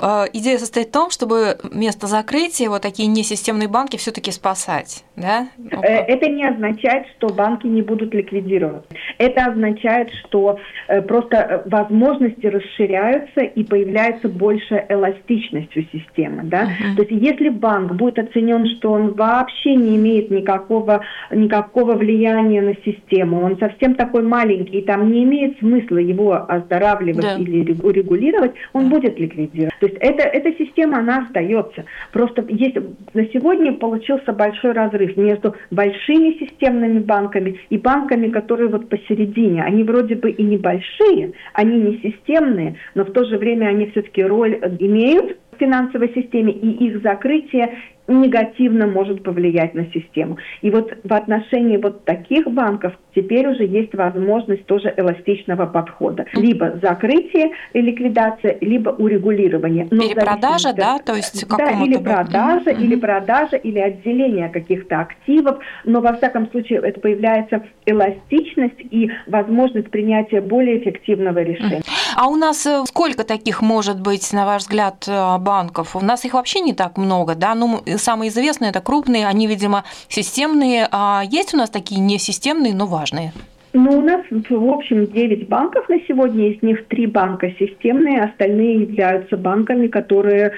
А, 0.00 0.26
идея 0.32 0.58
состоит 0.58 0.88
в 0.88 0.92
том, 0.92 1.10
чтобы 1.10 1.58
вместо 1.62 2.06
закрытия 2.06 2.68
вот 2.68 2.82
такие 2.82 3.08
несистемные 3.08 3.68
банки 3.68 3.96
все-таки 3.96 4.30
спасать, 4.30 5.04
да? 5.16 5.48
Э, 5.70 6.04
это 6.04 6.28
не 6.28 6.46
означает, 6.46 7.06
что 7.16 7.28
банки 7.28 7.66
не 7.66 7.82
будут 7.82 8.14
ликвидировать. 8.14 8.84
Это 9.18 9.46
означает, 9.46 10.10
что 10.24 10.58
э, 10.88 11.02
просто 11.02 11.36
э, 11.36 11.68
возможности 11.68 12.46
расширяются 12.46 13.40
и 13.40 13.64
появляется 13.64 14.28
больше 14.28 14.84
эластичность 14.88 15.76
у 15.76 15.82
системы, 15.82 16.44
да? 16.44 16.64
Uh-huh. 16.64 16.96
То 16.96 17.02
есть 17.02 17.22
если 17.22 17.48
банк 17.48 17.92
будет 17.94 18.18
оценен, 18.18 18.66
что 18.66 18.92
он 18.92 19.12
вообще 19.12 19.74
не 19.74 19.96
имеет 19.96 20.30
никакого 20.30 21.02
никакого 21.30 21.94
влияния 21.94 22.62
на 22.62 22.74
систему, 22.84 23.42
он 23.42 23.58
совсем 23.58 23.94
такой 23.94 24.22
маленький, 24.22 24.78
и 24.78 24.82
там 24.82 25.10
не 25.10 25.24
имеет 25.24 25.58
смысла 25.58 25.98
его 25.98 26.32
оздоравливать 26.48 27.22
да. 27.22 27.36
или 27.36 27.76
урегулировать, 27.82 28.52
он 28.72 28.86
uh-huh. 28.86 28.90
будет 28.90 29.18
ликвидировать 29.18 29.57
делать. 29.58 29.74
То 29.80 29.86
есть 29.86 29.98
это, 30.00 30.22
эта 30.22 30.52
система, 30.56 30.98
она 30.98 31.24
остается. 31.24 31.84
Просто 32.12 32.44
есть, 32.48 32.76
на 33.14 33.24
сегодня 33.26 33.72
получился 33.72 34.32
большой 34.32 34.72
разрыв 34.72 35.16
между 35.16 35.54
большими 35.70 36.38
системными 36.38 37.00
банками 37.00 37.60
и 37.70 37.78
банками, 37.78 38.28
которые 38.28 38.68
вот 38.68 38.88
посередине. 38.88 39.62
Они 39.62 39.82
вроде 39.82 40.14
бы 40.14 40.30
и 40.30 40.42
небольшие, 40.42 41.32
они 41.52 41.78
не 41.80 41.98
системные, 41.98 42.76
но 42.94 43.04
в 43.04 43.12
то 43.12 43.24
же 43.24 43.36
время 43.36 43.66
они 43.66 43.90
все-таки 43.90 44.22
роль 44.22 44.58
имеют 44.78 45.36
в 45.52 45.58
финансовой 45.58 46.12
системе, 46.14 46.52
и 46.52 46.86
их 46.86 47.02
закрытие 47.02 47.78
негативно 48.08 48.86
может 48.86 49.22
повлиять 49.22 49.74
на 49.74 49.84
систему. 49.92 50.38
И 50.62 50.70
вот 50.70 50.92
в 51.04 51.12
отношении 51.12 51.76
вот 51.76 52.04
таких 52.04 52.46
банков 52.46 52.94
теперь 53.14 53.46
уже 53.46 53.64
есть 53.64 53.94
возможность 53.94 54.64
тоже 54.66 54.92
эластичного 54.96 55.66
подхода. 55.66 56.26
Либо 56.34 56.78
закрытие 56.82 57.52
и 57.72 57.80
ликвидация, 57.80 58.56
либо 58.60 58.90
урегулирование. 58.90 59.86
Но 59.90 60.04
или 60.04 60.14
продажа, 60.14 60.72
да? 60.72 60.98
То 60.98 61.14
есть 61.14 61.46
да, 61.48 61.70
или 61.70 61.96
продажа, 61.98 62.70
mm-hmm. 62.70 62.82
или 62.82 62.96
продажа, 62.96 63.56
или 63.56 63.78
отделение 63.78 64.48
каких-то 64.48 65.00
активов. 65.00 65.58
Но 65.84 66.00
во 66.00 66.14
всяком 66.14 66.50
случае 66.50 66.80
это 66.82 67.00
появляется 67.00 67.64
эластичность 67.86 68.80
и 68.90 69.10
возможность 69.26 69.90
принятия 69.90 70.40
более 70.40 70.78
эффективного 70.78 71.40
решения. 71.42 71.82
А 72.20 72.26
у 72.26 72.34
нас 72.34 72.66
э, 72.66 72.82
сколько 72.86 73.22
таких 73.22 73.62
может 73.62 74.00
быть, 74.00 74.32
на 74.32 74.44
ваш 74.44 74.62
взгляд, 74.62 75.04
э, 75.06 75.38
банков? 75.38 75.94
У 75.94 76.00
нас 76.00 76.24
их 76.24 76.34
вообще 76.34 76.58
не 76.58 76.72
так 76.72 76.98
много, 76.98 77.36
да? 77.36 77.54
Ну, 77.54 77.80
самые 77.96 78.30
известные 78.30 78.70
это 78.70 78.80
крупные, 78.80 79.24
они, 79.24 79.46
видимо, 79.46 79.84
системные. 80.08 80.88
А 80.90 81.22
есть 81.24 81.54
у 81.54 81.56
нас 81.56 81.70
такие 81.70 82.00
несистемные, 82.00 82.74
но 82.74 82.86
важные? 82.86 83.32
Ну, 83.72 83.98
у 83.98 84.00
нас, 84.00 84.22
в 84.30 84.68
общем, 84.68 85.06
9 85.06 85.48
банков 85.48 85.88
на 85.88 86.00
сегодня, 86.08 86.48
из 86.50 86.60
них 86.60 86.88
3 86.88 87.06
банка 87.06 87.52
системные, 87.56 88.24
остальные 88.24 88.80
являются 88.80 89.36
банками, 89.36 89.86
которые 89.86 90.54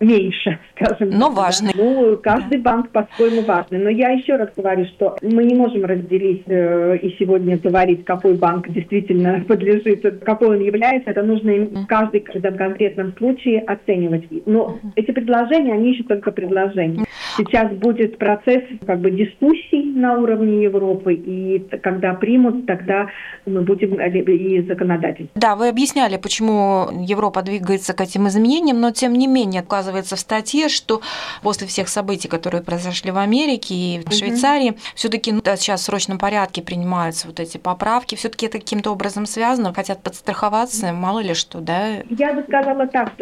меньше, 0.00 0.58
скажем. 0.74 1.10
Но 1.10 1.28
так, 1.28 1.36
важный. 1.36 1.72
Ну, 1.74 2.18
каждый 2.22 2.58
да. 2.58 2.70
банк 2.70 2.90
по-своему 2.90 3.42
важный. 3.42 3.78
Но 3.78 3.90
я 3.90 4.10
еще 4.10 4.36
раз 4.36 4.48
говорю, 4.56 4.86
что 4.86 5.16
мы 5.22 5.44
не 5.44 5.54
можем 5.54 5.84
разделить 5.84 6.44
э, 6.46 6.98
и 7.02 7.16
сегодня 7.18 7.58
говорить, 7.58 8.04
какой 8.04 8.34
банк 8.34 8.68
действительно 8.68 9.44
подлежит, 9.48 10.24
какой 10.24 10.56
он 10.56 10.60
является. 10.60 11.10
Это 11.10 11.22
нужно 11.22 11.52
в 11.52 11.86
каждый 11.86 12.20
в 12.20 12.56
конкретном 12.56 13.14
случае 13.16 13.60
оценивать. 13.60 14.24
Но 14.46 14.78
эти 14.96 15.10
предложения, 15.10 15.74
они 15.74 15.92
еще 15.92 16.04
только 16.04 16.32
предложения. 16.32 17.04
Сейчас 17.36 17.72
будет 17.72 18.18
процесс 18.18 18.62
как 18.86 19.00
бы 19.00 19.10
дискуссий 19.10 19.92
на 19.94 20.18
уровне 20.18 20.64
Европы, 20.64 21.14
и 21.14 21.58
когда 21.82 22.14
примут, 22.14 22.66
тогда 22.66 23.08
мы 23.46 23.62
будем 23.62 24.00
и 24.00 24.62
законодатель. 24.62 25.28
Да, 25.34 25.56
вы 25.56 25.68
объясняли, 25.68 26.16
почему 26.16 26.88
Европа 27.00 27.42
двигается 27.42 27.94
к 27.94 28.00
этим 28.00 28.28
изменениям, 28.28 28.80
но 28.80 28.90
тем 28.90 29.12
не 29.12 29.26
менее 29.26 29.62
указывается 29.62 29.89
указывается 29.90 30.16
в 30.16 30.20
статье, 30.20 30.68
что 30.68 31.00
после 31.42 31.66
всех 31.66 31.88
событий, 31.88 32.28
которые 32.28 32.62
произошли 32.62 33.10
в 33.10 33.18
Америке 33.18 33.74
и 33.74 34.00
в 34.04 34.12
Швейцарии, 34.12 34.74
все-таки 34.94 35.32
ну, 35.32 35.40
сейчас 35.44 35.80
в 35.80 35.84
срочном 35.84 36.18
порядке 36.18 36.62
принимаются 36.62 37.26
вот 37.26 37.40
эти 37.40 37.58
поправки. 37.58 38.14
Все-таки 38.14 38.46
это 38.46 38.58
каким-то 38.58 38.92
образом 38.92 39.26
связано, 39.26 39.74
хотят 39.74 40.02
подстраховаться, 40.02 40.92
мало 40.92 41.20
ли 41.20 41.34
что, 41.34 41.60
да? 41.60 42.02
Я 42.10 42.32
бы 42.32 42.42
сказала 42.42 42.86
так, 42.86 43.12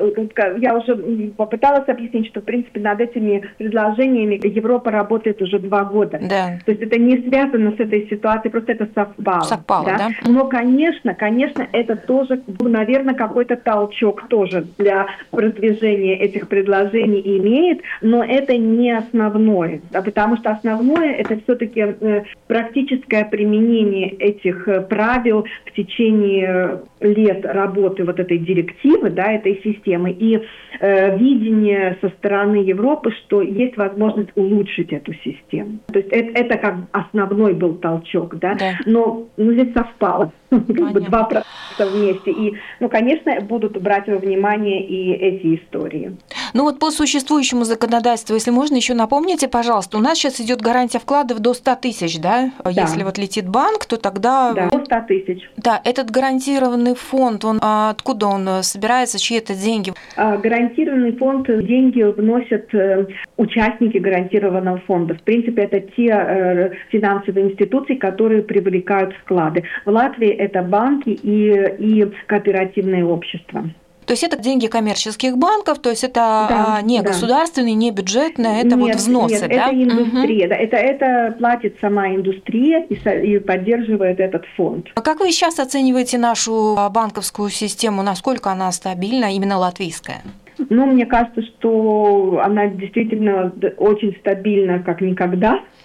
я 0.59 0.77
уже 0.77 0.97
попыталась 1.37 1.89
объяснить, 1.89 2.27
что 2.29 2.41
в 2.41 2.45
принципе 2.45 2.81
над 2.81 3.01
этими 3.01 3.45
предложениями 3.57 4.41
Европа 4.47 4.91
работает 4.91 5.41
уже 5.43 5.59
два 5.59 5.85
года. 5.85 6.19
Да. 6.21 6.59
То 6.65 6.73
есть 6.73 6.83
это 6.83 6.99
не 6.99 7.19
связано 7.29 7.73
с 7.73 7.81
этой 7.81 8.09
ситуацией, 8.09 8.51
просто 8.51 8.73
это 8.73 8.89
совпало. 8.95 9.43
Совпало, 9.43 9.85
да? 9.87 9.99
да? 9.99 10.09
Но, 10.27 10.47
конечно, 10.47 11.15
конечно, 11.15 11.67
это 11.73 11.97
тоже, 11.97 12.43
наверное, 12.61 13.15
какой-то 13.15 13.57
толчок 13.57 14.29
тоже 14.29 14.67
для 14.79 15.07
продвижения 15.31 16.19
этих 16.19 16.49
предложений 16.49 16.58
предложений 16.59 17.23
имеет, 17.39 17.83
но 18.03 18.25
это 18.25 18.57
не 18.57 18.91
основное, 18.91 19.81
да, 19.91 20.03
потому 20.03 20.37
что 20.37 20.51
основное 20.51 21.13
это 21.13 21.39
все-таки 21.45 21.81
э, 21.81 22.23
практическое 22.47 23.25
применение 23.25 24.09
этих 24.09 24.67
э, 24.67 24.81
правил 24.81 25.47
в 25.67 25.73
течение 25.73 26.81
лет 27.01 27.45
работы 27.45 28.05
вот 28.05 28.19
этой 28.19 28.39
директивы, 28.39 29.11
да, 29.11 29.33
этой 29.33 29.61
системы, 29.63 30.11
и 30.11 30.41
э, 30.81 31.17
видение 31.19 31.97
со 32.01 32.09
стороны 32.09 32.57
Европы, 32.57 33.13
что 33.13 33.43
есть 33.43 33.77
возможность 33.77 34.31
улучшить 34.35 34.93
эту 34.93 35.13
систему. 35.15 35.79
То 35.93 36.01
есть 36.01 36.11
это, 36.11 36.41
это 36.41 36.59
как 36.59 36.75
основной 36.93 37.55
был 37.55 37.75
толчок, 37.75 38.37
да, 38.39 38.55
да. 38.55 38.73
но 38.87 39.29
ну, 39.37 39.53
здесь 39.53 39.73
совпало 39.73 40.33
как 40.51 40.93
бы 40.93 41.01
два 41.01 41.25
процесса 41.25 41.87
вместе. 41.93 42.31
И, 42.31 42.55
ну, 42.81 42.89
конечно, 42.89 43.41
будут 43.43 43.81
брать 43.81 44.09
во 44.09 44.17
внимание 44.17 44.85
и 44.85 45.13
эти 45.13 45.57
истории. 45.57 46.17
Ну 46.55 46.65
вот 46.65 46.79
по 46.79 46.91
существующему 46.91 47.65
законодательству, 47.65 48.35
если 48.35 48.51
можно, 48.51 48.77
еще 48.77 48.95
напомните, 48.95 49.49
пожалуйста, 49.49 49.99
у 49.99 50.01
нас 50.01 50.19
сейчас 50.19 50.41
идет 50.41 50.61
гарантия 50.61 50.99
вкладов 50.99 51.41
до 51.41 51.55
100 51.55 51.77
тысяч, 51.77 52.19
да? 52.21 52.51
да? 52.65 52.71
Если 52.71 53.03
вот 53.03 53.19
летит 53.19 53.49
банк, 53.49 53.87
то 53.87 53.97
тогда... 53.97 54.53
Да, 54.53 54.69
до 54.69 54.85
100 54.85 55.01
тысяч. 55.09 55.51
Да, 55.57 55.81
этот 55.85 56.11
гарантированный 56.11 56.95
фонд, 56.95 57.45
он 57.45 57.59
а 57.61 57.91
откуда 57.91 58.27
он 58.27 58.63
собирается, 58.63 59.19
чьи 59.19 59.39
это 59.39 59.55
деньги? 59.55 59.93
А, 60.17 60.37
гарантированный 60.37 61.17
фонд, 61.17 61.47
деньги 61.49 62.03
вносят 62.03 62.73
э, 62.75 63.07
участники 63.37 63.99
гарантированного 63.99 64.79
фонда. 64.87 65.15
В 65.15 65.23
принципе, 65.23 65.63
это 65.63 65.81
те 65.81 66.09
э, 66.09 66.71
финансовые 66.91 67.51
институции, 67.51 67.95
которые 67.95 68.43
привлекают 68.43 69.15
вклады. 69.23 69.65
В 69.85 69.91
Латвии 69.91 70.29
это 70.29 70.63
банки 70.63 71.11
и, 71.11 71.51
и 71.79 72.11
кооперативные 72.27 73.05
общества. 73.05 73.65
То 74.09 74.13
есть 74.13 74.25
это 74.25 74.39
деньги 74.39 74.69
коммерческих 74.69 75.37
банков, 75.37 75.81
то 75.81 75.91
есть 75.91 76.03
это 76.03 76.47
да, 76.49 76.81
не 76.83 77.03
да. 77.03 77.09
государственные, 77.09 77.75
не 77.75 77.91
бюджетные, 77.91 78.61
это 78.61 78.75
нет, 78.75 78.79
вот 78.79 78.95
взносы, 78.95 79.35
нет, 79.35 79.51
да? 79.51 79.69
это 79.69 79.75
индустрия, 79.75 80.47
угу. 80.47 80.49
да, 80.49 80.57
это, 80.57 80.77
это 80.79 81.37
платит 81.39 81.77
сама 81.79 82.09
индустрия 82.09 82.87
и, 82.89 82.95
и 82.95 83.39
поддерживает 83.39 84.19
этот 84.19 84.47
фонд. 84.57 84.87
А 84.95 85.03
как 85.03 85.21
вы 85.21 85.31
сейчас 85.31 85.59
оцениваете 85.59 86.17
нашу 86.17 86.75
банковскую 86.91 87.51
систему, 87.51 88.03
насколько 88.03 88.51
она 88.51 88.73
стабильна, 88.73 89.35
именно 89.35 89.59
латвийская? 89.59 90.23
Ну, 90.71 90.87
мне 90.87 91.05
кажется, 91.05 91.43
что 91.43 92.41
она 92.43 92.67
действительно 92.67 93.53
очень 93.77 94.17
стабильна, 94.21 94.83
как 94.83 95.03
никогда. 95.03 95.61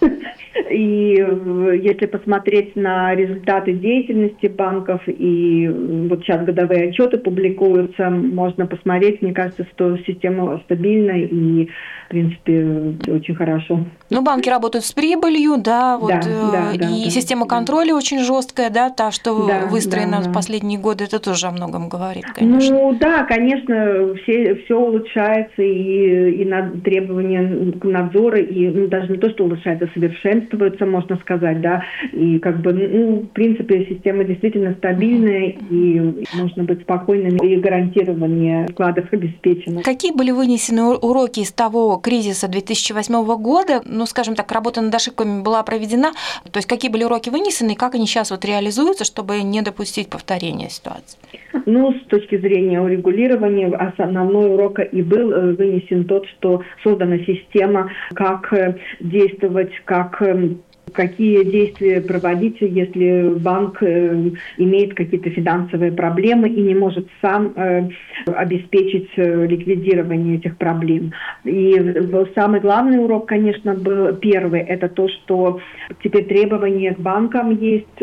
И 0.70 1.16
э, 1.18 1.78
если 1.82 2.06
посмотреть 2.06 2.76
на 2.76 3.14
результаты 3.14 3.72
деятельности 3.72 4.46
банков, 4.46 5.02
и 5.06 5.68
вот 5.68 6.20
сейчас 6.20 6.44
годовые 6.44 6.90
отчеты 6.90 7.18
публикуются, 7.18 8.08
можно 8.10 8.66
посмотреть, 8.66 9.20
мне 9.20 9.32
кажется, 9.32 9.66
что 9.74 9.96
система 9.98 10.60
стабильна 10.64 11.12
и, 11.12 11.66
в 12.06 12.08
принципе, 12.08 12.94
очень 13.08 13.34
хорошо. 13.34 13.84
Ну, 14.10 14.22
банки 14.22 14.48
работают 14.48 14.84
с 14.84 14.92
прибылью, 14.92 15.56
да, 15.56 15.96
вот, 15.98 16.10
да, 16.10 16.20
э, 16.24 16.50
да, 16.52 16.72
и 16.72 17.04
да, 17.04 17.10
система 17.10 17.46
контроля 17.46 17.88
да. 17.88 17.96
очень 17.96 18.18
жесткая, 18.20 18.70
да, 18.70 18.90
та, 18.90 19.10
что 19.10 19.46
да, 19.46 19.66
выстроена 19.66 20.18
да, 20.18 20.24
да. 20.24 20.30
в 20.30 20.32
последние 20.32 20.78
годы, 20.78 21.04
это 21.04 21.18
тоже 21.18 21.46
о 21.46 21.50
многом 21.50 21.88
говорит, 21.88 22.24
конечно. 22.34 22.74
Ну, 22.74 22.96
да, 23.00 23.24
конечно, 23.24 24.14
все, 24.22 24.56
все 24.56 24.78
улучшается, 24.78 25.62
и, 25.62 26.42
и 26.42 26.44
над, 26.44 26.82
требования 26.82 27.72
к 27.72 27.84
надзору, 27.84 28.36
и 28.36 28.68
ну, 28.68 28.88
даже 28.88 29.10
не 29.10 29.18
то, 29.18 29.30
что 29.30 29.44
улучшается, 29.44 29.88
совершенствуется, 29.94 30.84
можно 30.84 31.16
сказать, 31.18 31.60
да, 31.62 31.82
и 32.12 32.38
как 32.38 32.60
бы, 32.60 32.72
ну, 32.72 33.20
в 33.20 33.28
принципе, 33.28 33.86
система 33.88 34.24
действительно 34.24 34.74
стабильная, 34.74 35.54
и 35.70 36.24
можно 36.34 36.64
быть 36.64 36.82
спокойным, 36.82 37.36
и 37.38 37.56
гарантирование 37.56 38.66
вкладов 38.68 39.06
обеспечено. 39.12 39.82
Какие 39.82 40.12
были 40.12 40.30
вынесены 40.30 40.94
уроки 40.94 41.40
из 41.40 41.52
того 41.52 41.96
кризиса 41.96 42.48
2008 42.48 43.24
года, 43.36 43.82
ну, 43.94 44.06
скажем 44.06 44.34
так, 44.34 44.50
работа 44.52 44.80
над 44.80 44.94
ошибками 44.94 45.42
была 45.42 45.62
проведена, 45.62 46.12
то 46.50 46.58
есть 46.58 46.68
какие 46.68 46.90
были 46.90 47.04
уроки 47.04 47.30
вынесены, 47.30 47.72
и 47.72 47.76
как 47.76 47.94
они 47.94 48.06
сейчас 48.06 48.30
вот 48.30 48.44
реализуются, 48.44 49.04
чтобы 49.04 49.42
не 49.42 49.62
допустить 49.62 50.10
повторения 50.10 50.68
ситуации? 50.68 51.18
Ну, 51.66 51.92
с 51.92 52.06
точки 52.08 52.36
зрения 52.36 52.80
урегулирования, 52.80 53.74
основной 53.74 54.52
урок 54.54 54.80
и 54.80 55.02
был 55.02 55.32
э, 55.32 55.52
вынесен 55.52 56.04
тот, 56.04 56.26
что 56.26 56.62
создана 56.82 57.18
система, 57.18 57.90
как 58.14 58.52
э, 58.52 58.76
действовать, 59.00 59.72
как 59.84 60.20
эм, 60.22 60.60
какие 60.94 61.44
действия 61.44 62.00
проводить, 62.00 62.56
если 62.60 63.34
банк 63.38 63.82
э, 63.82 64.30
имеет 64.56 64.94
какие-то 64.94 65.30
финансовые 65.30 65.92
проблемы 65.92 66.48
и 66.48 66.60
не 66.60 66.74
может 66.74 67.08
сам 67.20 67.52
э, 67.56 67.88
обеспечить 68.26 69.10
э, 69.16 69.46
ликвидирование 69.46 70.36
этих 70.36 70.56
проблем. 70.56 71.12
И 71.44 71.94
самый 72.34 72.60
главный 72.60 73.04
урок, 73.04 73.26
конечно, 73.26 73.74
был 73.74 74.14
первый, 74.14 74.60
это 74.60 74.88
то, 74.88 75.08
что 75.08 75.60
теперь 76.02 76.24
требования 76.24 76.94
к 76.94 77.00
банкам 77.00 77.50
есть, 77.50 77.98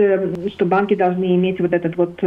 что 0.54 0.66
банки 0.66 0.96
должны 0.96 1.36
иметь 1.36 1.60
вот 1.60 1.74
этот 1.74 1.96
вот 1.98 2.22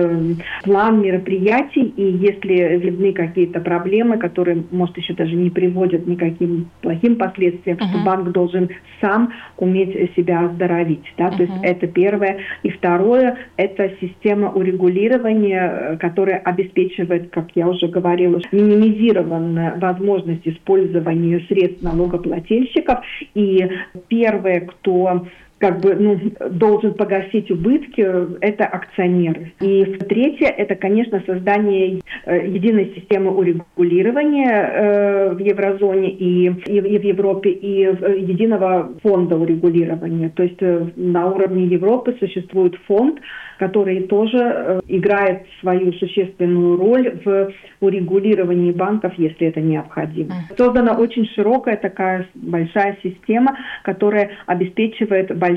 план 0.64 1.02
мероприятий, 1.02 1.92
и 1.96 2.02
если 2.02 2.78
видны 2.78 3.12
какие-то 3.12 3.60
проблемы, 3.60 4.18
которые, 4.18 4.64
может, 4.70 4.96
еще 4.96 5.14
даже 5.14 5.34
не 5.34 5.50
приводят 5.50 6.06
никаким 6.06 6.70
плохим 6.80 7.16
последствиям, 7.16 7.78
uh-huh. 7.78 7.88
что 7.88 8.04
банк 8.04 8.32
должен 8.32 8.70
сам 9.00 9.32
уметь 9.56 9.94
себя 10.16 10.48
оздоровить. 10.54 11.04
Да? 11.18 11.28
Uh-huh. 11.28 11.36
То 11.36 11.42
есть 11.42 11.54
это 11.62 11.86
первое. 11.86 12.38
И 12.62 12.70
второе– 12.70 13.38
это 13.56 13.90
система 14.00 14.50
урегулирования, 14.50 15.70
э, 15.70 15.96
которая 15.98 16.38
обеспечивает, 16.38 17.30
как 17.30 17.48
я 17.54 17.68
уже 17.68 17.88
говорила, 17.88 18.40
минимизированную 18.52 19.78
возможность 19.78 20.46
использования 20.46 21.40
средств 21.48 21.82
налогоплательщиков. 21.82 23.00
И 23.34 23.68
первое, 24.08 24.60
кто 24.60 25.26
как 25.64 25.80
бы 25.80 25.94
ну, 25.94 26.20
должен 26.50 26.92
погасить 26.92 27.50
убытки, 27.50 28.06
это 28.42 28.66
акционеры. 28.66 29.54
И 29.62 29.82
третье, 30.08 30.48
это, 30.48 30.74
конечно, 30.74 31.22
создание 31.24 32.02
э, 32.26 32.48
единой 32.48 32.92
системы 32.94 33.30
урегулирования 33.30 34.50
э, 34.50 35.30
в 35.32 35.38
еврозоне 35.38 36.10
и, 36.10 36.48
и, 36.66 36.76
и 36.76 36.98
в 36.98 37.02
Европе, 37.02 37.48
и 37.48 37.80
единого 37.80 38.90
фонда 39.02 39.36
урегулирования. 39.38 40.28
То 40.28 40.42
есть 40.42 40.60
э, 40.60 40.86
на 40.96 41.28
уровне 41.28 41.64
Европы 41.64 42.14
существует 42.20 42.74
фонд, 42.86 43.18
который 43.58 44.02
тоже 44.02 44.38
э, 44.38 44.80
играет 44.88 45.46
свою 45.60 45.92
существенную 45.94 46.76
роль 46.76 47.18
в 47.24 47.52
урегулировании 47.80 48.72
банков, 48.72 49.12
если 49.16 49.48
это 49.48 49.60
необходимо. 49.60 50.34
Создана 50.56 50.92
очень 50.96 51.26
широкая 51.34 51.76
такая 51.76 52.26
большая 52.34 52.98
система, 53.02 53.56
которая 53.82 54.30
обеспечивает 54.46 55.36
большие, 55.36 55.53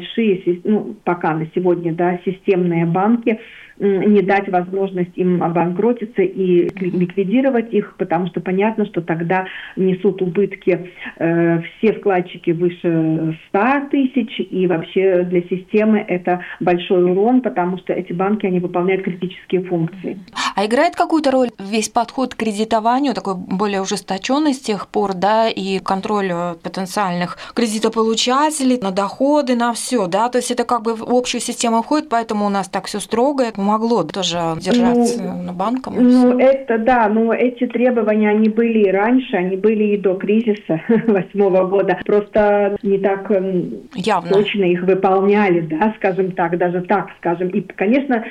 ну, 0.63 0.95
пока 1.03 1.33
на 1.33 1.47
сегодня, 1.55 1.93
да, 1.93 2.19
системные 2.25 2.85
банки, 2.85 3.39
не 3.79 4.21
дать 4.21 4.49
возможность 4.49 5.11
им 5.15 5.43
обанкротиться 5.43 6.21
и 6.21 6.69
ликвидировать 6.79 7.71
их, 7.73 7.95
потому 7.97 8.27
что 8.27 8.41
понятно, 8.41 8.85
что 8.85 9.01
тогда 9.01 9.45
несут 9.75 10.21
убытки 10.21 10.89
э, 11.17 11.61
все 11.61 11.93
вкладчики 11.93 12.51
выше 12.51 13.37
100 13.49 13.89
тысяч, 13.91 14.39
и 14.39 14.67
вообще 14.67 15.23
для 15.23 15.41
системы 15.43 15.99
это 15.99 16.41
большой 16.59 17.11
урон, 17.11 17.41
потому 17.41 17.77
что 17.77 17.93
эти 17.93 18.13
банки, 18.13 18.45
они 18.45 18.59
выполняют 18.59 19.03
критические 19.03 19.63
функции. 19.63 20.17
А 20.55 20.65
играет 20.65 20.95
какую-то 20.95 21.31
роль 21.31 21.49
весь 21.59 21.89
подход 21.89 22.33
к 22.33 22.37
кредитованию, 22.37 23.13
такой 23.13 23.35
более 23.35 23.81
ужесточенный 23.81 24.53
с 24.53 24.59
тех 24.59 24.87
пор, 24.87 25.13
да, 25.13 25.47
и 25.47 25.79
контроль 25.79 26.31
потенциальных 26.63 27.37
кредитополучателей 27.53 28.79
на 28.81 28.91
доходы, 28.91 29.55
на 29.55 29.73
все, 29.73 30.07
да, 30.07 30.29
то 30.29 30.39
есть 30.39 30.51
это 30.51 30.63
как 30.63 30.81
бы 30.81 30.95
в 30.95 31.13
общую 31.13 31.41
систему 31.41 31.81
входит, 31.83 32.09
поэтому 32.09 32.45
у 32.45 32.49
нас 32.49 32.67
так 32.67 32.85
все 32.85 32.99
строго, 32.99 33.45
помогло 33.67 34.03
тоже 34.03 34.37
держаться 34.59 35.21
ну, 35.21 35.43
на 35.43 35.53
банком? 35.53 35.95
Ну, 35.97 36.39
это 36.39 36.77
да, 36.77 37.09
но 37.09 37.33
эти 37.33 37.67
требования, 37.67 38.29
они 38.29 38.49
были 38.49 38.87
и 38.87 38.91
раньше, 38.91 39.35
они 39.35 39.57
были 39.57 39.83
и 39.95 39.97
до 39.97 40.15
кризиса 40.15 40.81
восьмого 41.07 41.67
года. 41.67 41.99
Просто 42.05 42.77
не 42.81 42.97
так 42.99 43.29
Явно. 43.93 44.31
точно 44.31 44.63
их 44.63 44.83
выполняли, 44.83 45.61
да, 45.61 45.93
скажем 45.97 46.31
так, 46.31 46.57
даже 46.57 46.81
так 46.81 47.09
скажем. 47.17 47.49
И, 47.49 47.61
конечно, 47.61 48.23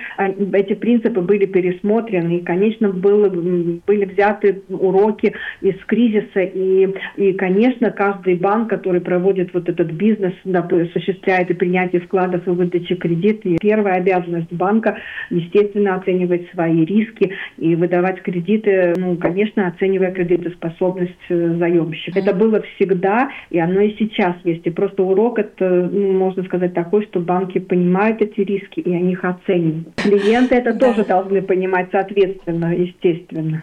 эти 0.52 0.74
принципы 0.74 1.20
были 1.20 1.44
пересмотрены, 1.44 2.38
и, 2.38 2.42
конечно, 2.42 2.88
было, 2.88 3.28
были 3.28 4.04
взяты 4.04 4.62
уроки 4.68 5.34
из 5.60 5.76
кризиса, 5.86 6.40
и, 6.40 6.88
и, 7.16 7.32
конечно, 7.34 7.90
каждый 7.90 8.36
банк, 8.36 8.70
который 8.70 9.00
проводит 9.00 9.52
вот 9.52 9.68
этот 9.68 9.88
бизнес, 9.92 10.32
осуществляет 10.44 11.50
и 11.50 11.54
принятие 11.54 12.00
вкладов 12.00 12.46
и 12.46 12.50
выдачи 12.50 12.94
кредитов, 12.94 13.58
первая 13.60 13.96
обязанность 13.96 14.52
банка 14.52 14.96
естественно, 15.30 15.96
оценивать 15.96 16.50
свои 16.52 16.84
риски 16.84 17.32
и 17.58 17.74
выдавать 17.74 18.22
кредиты, 18.22 18.94
ну, 18.96 19.16
конечно, 19.16 19.68
оценивая 19.68 20.12
кредитоспособность 20.12 21.12
э, 21.28 21.54
заемщика. 21.58 22.18
Это 22.18 22.34
было 22.34 22.62
всегда, 22.76 23.30
и 23.50 23.58
оно 23.58 23.80
и 23.80 23.96
сейчас 23.98 24.36
есть. 24.44 24.66
И 24.66 24.70
просто 24.70 25.02
урок 25.02 25.38
это, 25.38 25.90
ну, 25.92 26.12
можно 26.12 26.44
сказать, 26.44 26.74
такой, 26.74 27.04
что 27.06 27.20
банки 27.20 27.58
понимают 27.58 28.20
эти 28.22 28.40
риски 28.40 28.80
и 28.80 28.94
они 28.94 29.12
их 29.12 29.24
оценивают. 29.24 29.94
Клиенты 29.96 30.54
это 30.54 30.74
тоже 30.78 31.04
должны 31.04 31.42
понимать 31.42 31.88
соответственно, 31.90 32.74
естественно. 32.74 33.62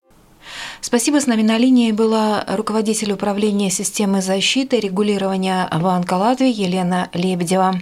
Спасибо. 0.82 1.20
С 1.20 1.28
нами 1.28 1.42
на 1.42 1.58
линии 1.58 1.92
была 1.92 2.44
руководитель 2.48 3.14
управления 3.14 3.70
системы 3.70 4.22
защиты 4.22 4.78
и 4.78 4.82
регулирования 4.82 5.68
Банка 5.82 6.16
Латвии 6.16 6.50
Елена 6.50 7.10
Лебедева. 7.14 7.76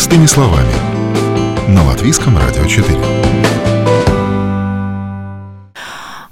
Простыми 0.00 0.24
словами. 0.24 0.72
На 1.68 1.84
Латвийском 1.84 2.38
радио 2.38 2.64
4. 2.64 2.98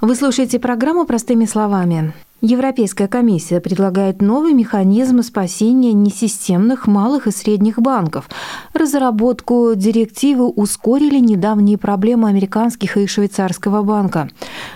Вы 0.01 0.15
слушаете 0.15 0.57
программу 0.57 1.05
«Простыми 1.05 1.45
словами». 1.45 2.11
Европейская 2.41 3.09
комиссия 3.09 3.59
предлагает 3.59 4.21
новый 4.21 4.53
механизм 4.53 5.21
спасения 5.23 5.91
несистемных 5.91 6.87
малых 6.87 7.27
и 7.27 7.31
средних 7.31 7.79
банков. 7.79 8.29
Разработку 8.73 9.73
директивы 9.75 10.47
ускорили 10.47 11.19
недавние 11.19 11.77
проблемы 11.77 12.29
американских 12.29 12.95
и 12.95 13.07
швейцарского 13.07 13.81
банка. 13.83 14.29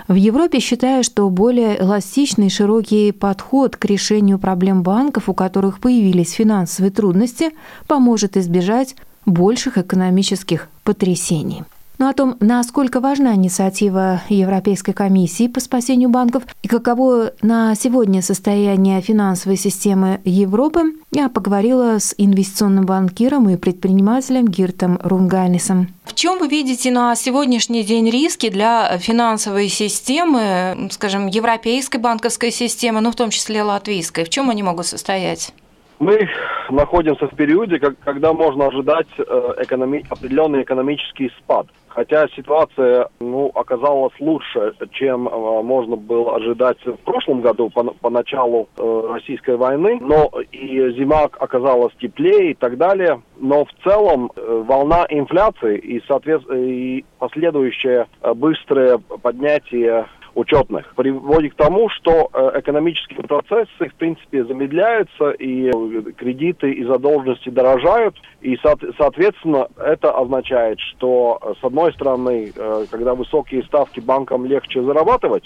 В 0.08 0.14
Европе 0.14 0.58
считают, 0.60 1.06
что 1.06 1.30
более 1.30 1.80
эластичный 1.80 2.48
и 2.48 2.50
широкий 2.50 3.12
подход 3.12 3.76
к 3.76 3.84
решению 3.86 4.38
проблем 4.38 4.82
банков, 4.82 5.30
у 5.30 5.34
которых 5.34 5.80
появились 5.80 6.32
финансовые 6.32 6.90
трудности, 6.90 7.52
поможет 7.86 8.36
избежать 8.36 8.94
больших 9.24 9.78
экономических 9.78 10.68
потрясений. 10.82 11.64
Но 11.98 12.08
о 12.08 12.12
том, 12.12 12.36
насколько 12.40 13.00
важна 13.00 13.34
инициатива 13.34 14.20
Европейской 14.28 14.92
комиссии 14.92 15.46
по 15.46 15.60
спасению 15.60 16.08
банков 16.10 16.42
и 16.62 16.68
каково 16.68 17.32
на 17.40 17.74
сегодня 17.76 18.20
состояние 18.20 19.00
финансовой 19.00 19.56
системы 19.56 20.20
Европы, 20.24 20.94
я 21.12 21.28
поговорила 21.28 21.98
с 22.00 22.12
инвестиционным 22.18 22.84
банкиром 22.84 23.48
и 23.48 23.56
предпринимателем 23.56 24.46
Гиртом 24.46 24.98
Рунганисом. 25.02 25.88
В 26.04 26.14
чем 26.14 26.38
вы 26.38 26.48
видите 26.48 26.90
на 26.90 27.14
сегодняшний 27.14 27.84
день 27.84 28.10
риски 28.10 28.50
для 28.50 28.98
финансовой 28.98 29.68
системы, 29.68 30.88
скажем, 30.90 31.28
европейской 31.28 31.98
банковской 31.98 32.50
системы, 32.50 33.00
ну 33.00 33.12
в 33.12 33.16
том 33.16 33.30
числе 33.30 33.62
латвийской? 33.62 34.24
В 34.24 34.30
чем 34.30 34.50
они 34.50 34.64
могут 34.64 34.86
состоять? 34.86 35.54
Мы 36.00 36.28
находимся 36.70 37.28
в 37.28 37.36
периоде, 37.36 37.78
когда 37.78 38.32
можно 38.32 38.66
ожидать 38.66 39.06
э, 39.16 39.22
определенный 39.22 40.62
экономический 40.62 41.30
спад. 41.38 41.66
Хотя 41.94 42.26
ситуация 42.34 43.08
ну, 43.20 43.52
оказалась 43.54 44.12
лучше, 44.18 44.74
чем 44.92 45.28
э, 45.28 45.62
можно 45.62 45.94
было 45.94 46.34
ожидать 46.36 46.84
в 46.84 46.96
прошлом 47.04 47.40
году 47.40 47.70
по, 47.70 47.84
по 47.84 48.10
началу 48.10 48.68
э, 48.76 49.06
российской 49.12 49.56
войны, 49.56 49.98
но 50.00 50.28
и 50.50 50.92
зима 50.98 51.28
оказалась 51.38 51.94
теплее 52.00 52.50
и 52.50 52.54
так 52.54 52.78
далее. 52.78 53.22
Но 53.38 53.64
в 53.64 53.70
целом 53.84 54.32
э, 54.34 54.64
волна 54.66 55.06
инфляции 55.08 55.78
и, 55.78 56.02
соответственно, 56.08 56.56
и 56.56 57.04
последующее 57.20 58.08
э, 58.22 58.34
быстрое 58.34 58.98
поднятие 58.98 60.06
учетных 60.34 60.94
приводит 60.94 61.54
к 61.54 61.56
тому, 61.56 61.88
что 61.90 62.30
э, 62.32 62.60
экономические 62.60 63.22
процессы, 63.22 63.88
в 63.88 63.94
принципе, 63.94 64.44
замедляются, 64.44 65.30
и 65.30 65.70
кредиты 66.12 66.72
и 66.72 66.84
задолженности 66.84 67.48
дорожают, 67.48 68.16
и, 68.40 68.58
соответственно, 68.98 69.68
это 69.76 70.10
означает, 70.10 70.78
что, 70.80 71.38
э, 71.40 71.54
с 71.60 71.64
одной 71.64 71.92
стороны, 71.92 72.52
э, 72.54 72.86
когда 72.90 73.14
высокие 73.14 73.62
ставки 73.64 74.00
банкам 74.00 74.44
легче 74.44 74.82
зарабатывать, 74.82 75.44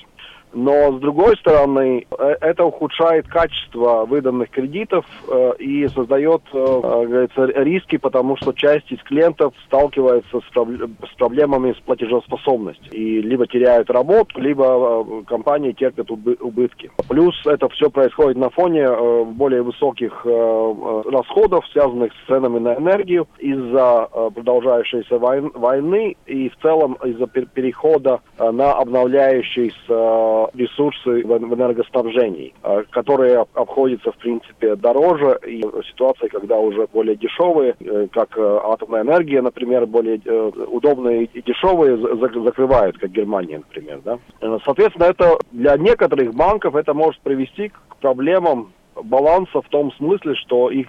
но 0.53 0.93
с 0.93 1.01
другой 1.01 1.37
стороны, 1.37 2.07
э, 2.11 2.37
это 2.41 2.65
ухудшает 2.65 3.29
качество 3.29 4.05
выданных 4.07 4.51
кредитов 4.51 5.05
э, 5.29 5.53
и 5.59 5.87
создает 5.89 6.43
э, 6.53 6.81
говорится, 6.81 7.45
риски, 7.63 7.97
потому 7.97 8.37
что 8.37 8.53
часть 8.53 8.91
из 8.91 9.03
клиентов 9.03 9.55
сталкивается 9.67 10.41
с, 10.41 10.57
проб- 10.57 10.91
с 11.11 11.15
проблемами 11.17 11.73
с 11.73 11.81
платежеспособностью 11.81 12.93
и 12.93 13.21
либо 13.21 13.47
теряют 13.47 13.91
работу, 13.91 14.41
либо 14.41 15.05
компании 15.27 15.73
терпят 15.73 16.11
убы- 16.11 16.39
убытки. 16.41 16.91
Плюс 17.09 17.35
это 17.47 17.69
все 17.71 17.91
происходит 17.91 18.39
на 18.39 18.51
фоне 18.51 18.89
более 19.27 19.63
высоких 19.63 20.25
расходов, 20.25 21.67
связанных 21.73 22.13
с 22.13 22.27
ценами 22.27 22.59
на 22.59 22.75
энергию 22.75 23.27
из-за 23.39 24.09
продолжающейся 24.35 25.19
войн- 25.19 25.53
войны 25.55 26.17
и 26.27 26.49
в 26.49 26.57
целом 26.63 26.97
из-за 27.05 27.25
пер- 27.25 27.49
перехода 27.53 28.21
на 28.39 28.73
обновляющийся 28.73 30.38
ресурсы 30.55 31.25
в 31.25 31.55
энергоснабжении, 31.55 32.55
а, 32.63 32.83
которые 32.91 33.47
обходятся, 33.55 34.13
в 34.13 34.17
принципе, 34.17 34.77
дороже. 34.77 35.39
И 35.47 35.63
ситуация, 35.91 36.29
когда 36.29 36.59
уже 36.59 36.87
более 36.93 37.17
дешевые, 37.17 37.75
э, 37.81 38.09
как 38.13 38.37
э, 38.37 38.61
атомная 38.65 39.03
энергия, 39.03 39.43
например, 39.43 39.87
более 39.87 40.21
э, 40.25 40.51
удобные 40.71 41.25
и 41.25 41.43
дешевые, 41.43 41.97
закрывают, 41.97 42.99
как 42.99 43.11
Германия, 43.11 43.59
например. 43.59 44.01
Да? 44.05 44.19
Соответственно, 44.65 45.05
это 45.05 45.39
для 45.53 45.77
некоторых 45.77 46.35
банков 46.35 46.75
это 46.75 46.95
может 46.95 47.21
привести 47.21 47.69
к 47.69 47.97
проблемам 48.01 48.73
баланса 49.03 49.61
в 49.63 49.69
том 49.69 49.93
смысле, 49.93 50.35
что 50.35 50.71
их 50.71 50.89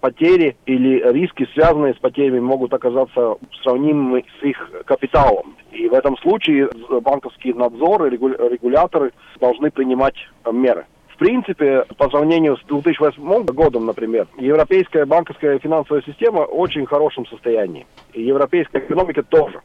потери 0.00 0.56
или 0.66 1.02
риски, 1.12 1.48
связанные 1.54 1.94
с 1.94 1.98
потерями, 1.98 2.40
могут 2.40 2.72
оказаться 2.72 3.36
сравнимы 3.62 4.24
с 4.40 4.44
их 4.44 4.70
капиталом. 4.84 5.56
И 5.72 5.88
в 5.88 5.94
этом 5.94 6.16
случае 6.18 6.68
банковский 7.02 7.52
надзор 7.52 8.06
и 8.06 8.10
регуляторы 8.10 9.12
должны 9.40 9.70
принимать 9.70 10.16
э, 10.44 10.52
меры. 10.52 10.86
В 11.08 11.18
принципе, 11.18 11.84
по 11.96 12.10
сравнению 12.10 12.58
с 12.58 12.64
2008 12.64 13.44
годом, 13.46 13.86
например, 13.86 14.26
европейская 14.38 15.06
банковская 15.06 15.58
финансовая 15.58 16.02
система 16.02 16.46
в 16.46 16.58
очень 16.58 16.84
хорошем 16.84 17.26
состоянии. 17.26 17.86
И 18.12 18.22
европейская 18.22 18.80
экономика 18.80 19.22
тоже. 19.22 19.60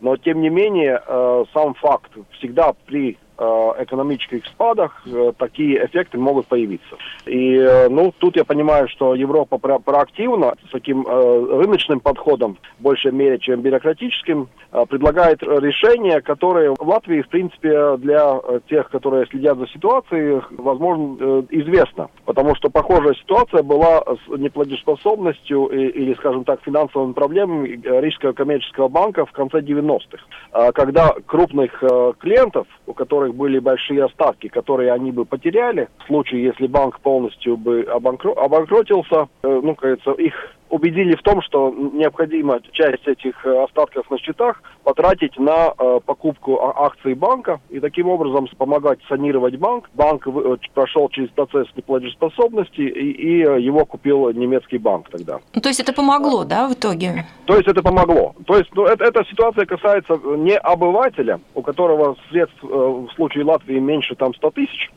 Но, 0.00 0.16
тем 0.16 0.40
не 0.40 0.48
менее, 0.48 1.00
э, 1.04 1.44
сам 1.52 1.74
факт 1.74 2.12
всегда 2.38 2.72
при 2.86 3.18
Э, 3.31 3.31
экономических 3.78 4.46
спадах 4.46 5.02
э, 5.06 5.32
такие 5.36 5.84
эффекты 5.84 6.18
могут 6.18 6.46
появиться. 6.46 6.96
И, 7.26 7.56
э, 7.56 7.88
ну, 7.88 8.12
тут 8.18 8.36
я 8.36 8.44
понимаю, 8.44 8.88
что 8.88 9.14
Европа 9.14 9.58
про 9.58 9.78
проактивно, 9.78 10.54
с 10.68 10.70
таким 10.70 11.06
рыночным 11.06 12.00
подходом, 12.00 12.58
в 12.78 12.82
большей 12.82 13.12
мере, 13.12 13.38
чем 13.38 13.60
бюрократическим, 13.60 14.48
предлагает 14.88 15.42
решения, 15.42 16.20
которые 16.20 16.74
в 16.74 16.82
Латвии, 16.82 17.22
в 17.22 17.28
принципе, 17.28 17.96
для 17.98 18.40
тех, 18.68 18.90
которые 18.90 19.26
следят 19.26 19.58
за 19.58 19.66
ситуацией, 19.68 20.40
возможно, 20.50 21.44
известно. 21.50 22.08
Потому 22.24 22.54
что 22.54 22.70
похожая 22.70 23.14
ситуация 23.14 23.62
была 23.62 24.02
с 24.02 24.38
неплатежеспособностью 24.38 25.66
или, 25.66 26.14
скажем 26.14 26.44
так, 26.44 26.62
финансовыми 26.62 27.12
проблемами 27.12 27.80
Рижского 28.00 28.32
коммерческого 28.32 28.88
банка 28.88 29.26
в 29.26 29.32
конце 29.32 29.60
90-х, 29.60 30.72
когда 30.72 31.14
крупных 31.26 31.82
клиентов, 32.18 32.66
у 32.86 32.94
которых 32.94 33.31
которых 33.32 33.34
были 33.34 33.58
большие 33.58 34.04
остатки, 34.04 34.48
которые 34.48 34.92
они 34.92 35.12
бы 35.12 35.24
потеряли, 35.24 35.88
в 35.98 36.06
случае, 36.06 36.44
если 36.44 36.66
банк 36.66 37.00
полностью 37.00 37.56
бы 37.56 37.82
обанкро 37.82 38.32
обанкротился, 38.32 39.28
э, 39.42 39.60
ну, 39.62 39.74
кажется, 39.74 40.12
их 40.12 40.34
убедили 40.72 41.14
в 41.14 41.22
том, 41.22 41.42
что 41.42 41.70
необходимо 41.70 42.60
часть 42.72 43.06
этих 43.06 43.44
э, 43.44 43.62
остатков 43.62 44.10
на 44.10 44.18
счетах 44.18 44.62
потратить 44.84 45.38
на 45.38 45.74
э, 45.78 46.00
покупку 46.04 46.58
а, 46.60 46.86
акций 46.86 47.14
банка 47.14 47.60
и 47.68 47.78
таким 47.78 48.08
образом 48.08 48.48
помогать 48.56 48.98
санировать 49.06 49.56
банк. 49.56 49.90
Банк 49.92 50.26
э, 50.26 50.56
прошел 50.72 51.10
через 51.10 51.28
процесс 51.28 51.68
неплатежеспособности 51.76 52.80
и, 52.80 53.10
и 53.10 53.38
его 53.62 53.84
купил 53.84 54.30
немецкий 54.30 54.78
банк 54.78 55.10
тогда. 55.10 55.40
Ну, 55.54 55.60
то 55.60 55.68
есть 55.68 55.80
это 55.80 55.92
помогло, 55.92 56.44
да, 56.44 56.68
в 56.68 56.72
итоге? 56.72 57.26
То 57.44 57.56
есть 57.56 57.68
это 57.68 57.82
помогло. 57.82 58.34
То 58.46 58.56
есть 58.56 58.70
ну, 58.74 58.86
это, 58.86 59.04
эта 59.04 59.24
ситуация 59.26 59.66
касается 59.66 60.18
не 60.24 60.56
обывателя, 60.56 61.38
у 61.54 61.60
которого 61.60 62.16
средств 62.30 62.64
э, 62.64 62.66
в 62.66 63.10
случае 63.14 63.44
Латвии 63.44 63.78
меньше 63.78 64.14
там 64.14 64.34
100 64.34 64.50
тысяч, 64.52 64.90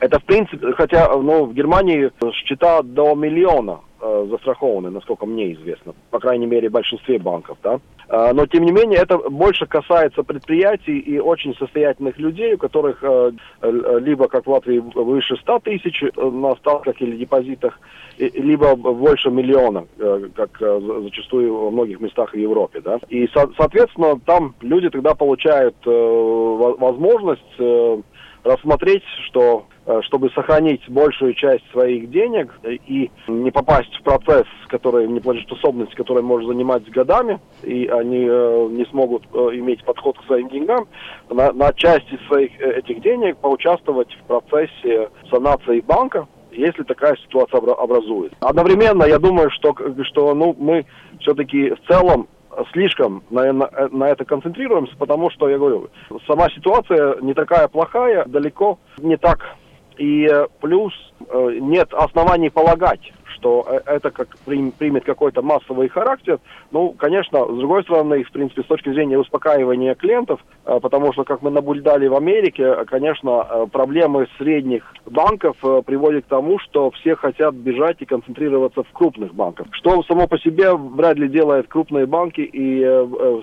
это 0.00 0.18
в 0.18 0.24
принципе, 0.24 0.72
хотя 0.72 1.08
ну, 1.16 1.46
в 1.46 1.54
Германии 1.54 2.10
счета 2.32 2.82
до 2.82 3.14
миллиона 3.14 3.80
э, 4.00 4.26
застрахованы, 4.30 4.90
насколько 4.90 5.26
мне 5.26 5.52
известно, 5.54 5.94
по 6.10 6.20
крайней 6.20 6.46
мере, 6.46 6.68
в 6.68 6.72
большинстве 6.72 7.18
банков, 7.18 7.58
да. 7.62 7.80
Э, 8.08 8.32
но, 8.32 8.46
тем 8.46 8.64
не 8.64 8.72
менее, 8.72 9.00
это 9.00 9.18
больше 9.18 9.66
касается 9.66 10.22
предприятий 10.22 10.98
и 10.98 11.18
очень 11.18 11.54
состоятельных 11.56 12.18
людей, 12.18 12.54
у 12.54 12.58
которых 12.58 13.02
э, 13.02 13.32
либо, 13.62 14.28
как 14.28 14.46
в 14.46 14.50
Латвии, 14.50 14.78
выше 14.78 15.36
100 15.36 15.58
тысяч 15.60 16.02
э, 16.02 16.08
на 16.16 16.52
остатках 16.52 17.00
или 17.00 17.16
депозитах, 17.16 17.78
либо 18.18 18.76
больше 18.76 19.30
миллиона, 19.30 19.86
э, 19.98 20.28
как 20.34 20.62
э, 20.62 20.80
зачастую 21.02 21.56
во 21.56 21.70
многих 21.70 22.00
местах 22.00 22.32
в 22.32 22.36
Европе, 22.36 22.80
да. 22.80 22.98
И, 23.08 23.26
со 23.28 23.50
соответственно, 23.56 24.18
там 24.24 24.54
люди 24.60 24.90
тогда 24.90 25.14
получают 25.14 25.76
э, 25.86 25.90
возможность 25.90 27.42
э, 27.58 28.00
рассмотреть, 28.44 29.02
что 29.26 29.66
чтобы 30.02 30.30
сохранить 30.30 30.82
большую 30.88 31.34
часть 31.34 31.64
своих 31.70 32.10
денег 32.10 32.52
и 32.64 33.10
не 33.26 33.50
попасть 33.50 33.94
в 33.96 34.02
процесс, 34.02 34.46
который 34.68 35.08
неплатежеспособность, 35.08 35.94
который 35.94 36.22
может 36.22 36.48
занимать 36.48 36.88
годами, 36.90 37.40
и 37.62 37.86
они 37.86 38.26
э, 38.28 38.68
не 38.70 38.84
смогут 38.86 39.24
э, 39.32 39.36
иметь 39.54 39.82
подход 39.84 40.18
к 40.18 40.24
своим 40.24 40.48
деньгам, 40.48 40.86
на, 41.30 41.52
на 41.52 41.72
части 41.72 42.18
своих 42.28 42.50
э, 42.60 42.78
этих 42.78 43.00
денег 43.00 43.38
поучаствовать 43.38 44.12
в 44.12 44.22
процессе 44.24 45.08
санации 45.30 45.80
банка, 45.80 46.28
если 46.52 46.82
такая 46.82 47.16
ситуация 47.16 47.58
образуется. 47.58 48.36
Одновременно 48.40 49.04
я 49.04 49.18
думаю, 49.18 49.50
что, 49.50 49.74
что 50.04 50.34
ну, 50.34 50.54
мы 50.58 50.84
все-таки 51.20 51.70
в 51.70 51.80
целом 51.88 52.28
слишком 52.72 53.22
на, 53.30 53.52
на, 53.52 53.70
на 53.90 54.08
это 54.08 54.24
концентрируемся, 54.24 54.96
потому 54.98 55.30
что, 55.30 55.48
я 55.48 55.58
говорю, 55.58 55.88
сама 56.26 56.48
ситуация 56.50 57.16
не 57.20 57.34
такая 57.34 57.68
плохая, 57.68 58.24
далеко 58.26 58.78
не 58.98 59.16
так 59.16 59.56
и 59.98 60.26
э, 60.30 60.46
плюс 60.60 60.92
э, 61.28 61.58
нет 61.60 61.92
оснований 61.92 62.50
полагать, 62.50 63.12
что 63.30 63.66
э, 63.68 63.80
это 63.86 64.10
как 64.10 64.28
примет 64.46 65.04
какой-то 65.04 65.42
массовый 65.42 65.88
характер. 65.88 66.38
Ну, 66.70 66.90
конечно, 66.90 67.44
с 67.44 67.58
другой 67.58 67.82
стороны, 67.82 68.24
в 68.24 68.30
принципе, 68.30 68.62
с 68.62 68.66
точки 68.66 68.92
зрения 68.92 69.18
успокаивания 69.18 69.94
клиентов, 69.94 70.40
э, 70.64 70.78
потому 70.80 71.12
что, 71.12 71.24
как 71.24 71.42
мы 71.42 71.50
наблюдали 71.50 72.06
в 72.06 72.14
Америке, 72.14 72.84
конечно, 72.86 73.66
проблемы 73.72 74.28
средних 74.38 74.84
банков 75.06 75.56
приводят 75.84 76.24
к 76.24 76.28
тому, 76.28 76.58
что 76.58 76.90
все 76.92 77.14
хотят 77.16 77.54
бежать 77.54 77.96
и 78.00 78.04
концентрироваться 78.04 78.82
в 78.82 78.92
крупных 78.92 79.34
банках. 79.34 79.66
Что 79.72 80.02
само 80.04 80.26
по 80.26 80.38
себе 80.38 80.74
вряд 80.74 81.16
ли 81.16 81.28
делает 81.28 81.68
крупные 81.68 82.06
банки 82.06 82.40
и 82.40 82.80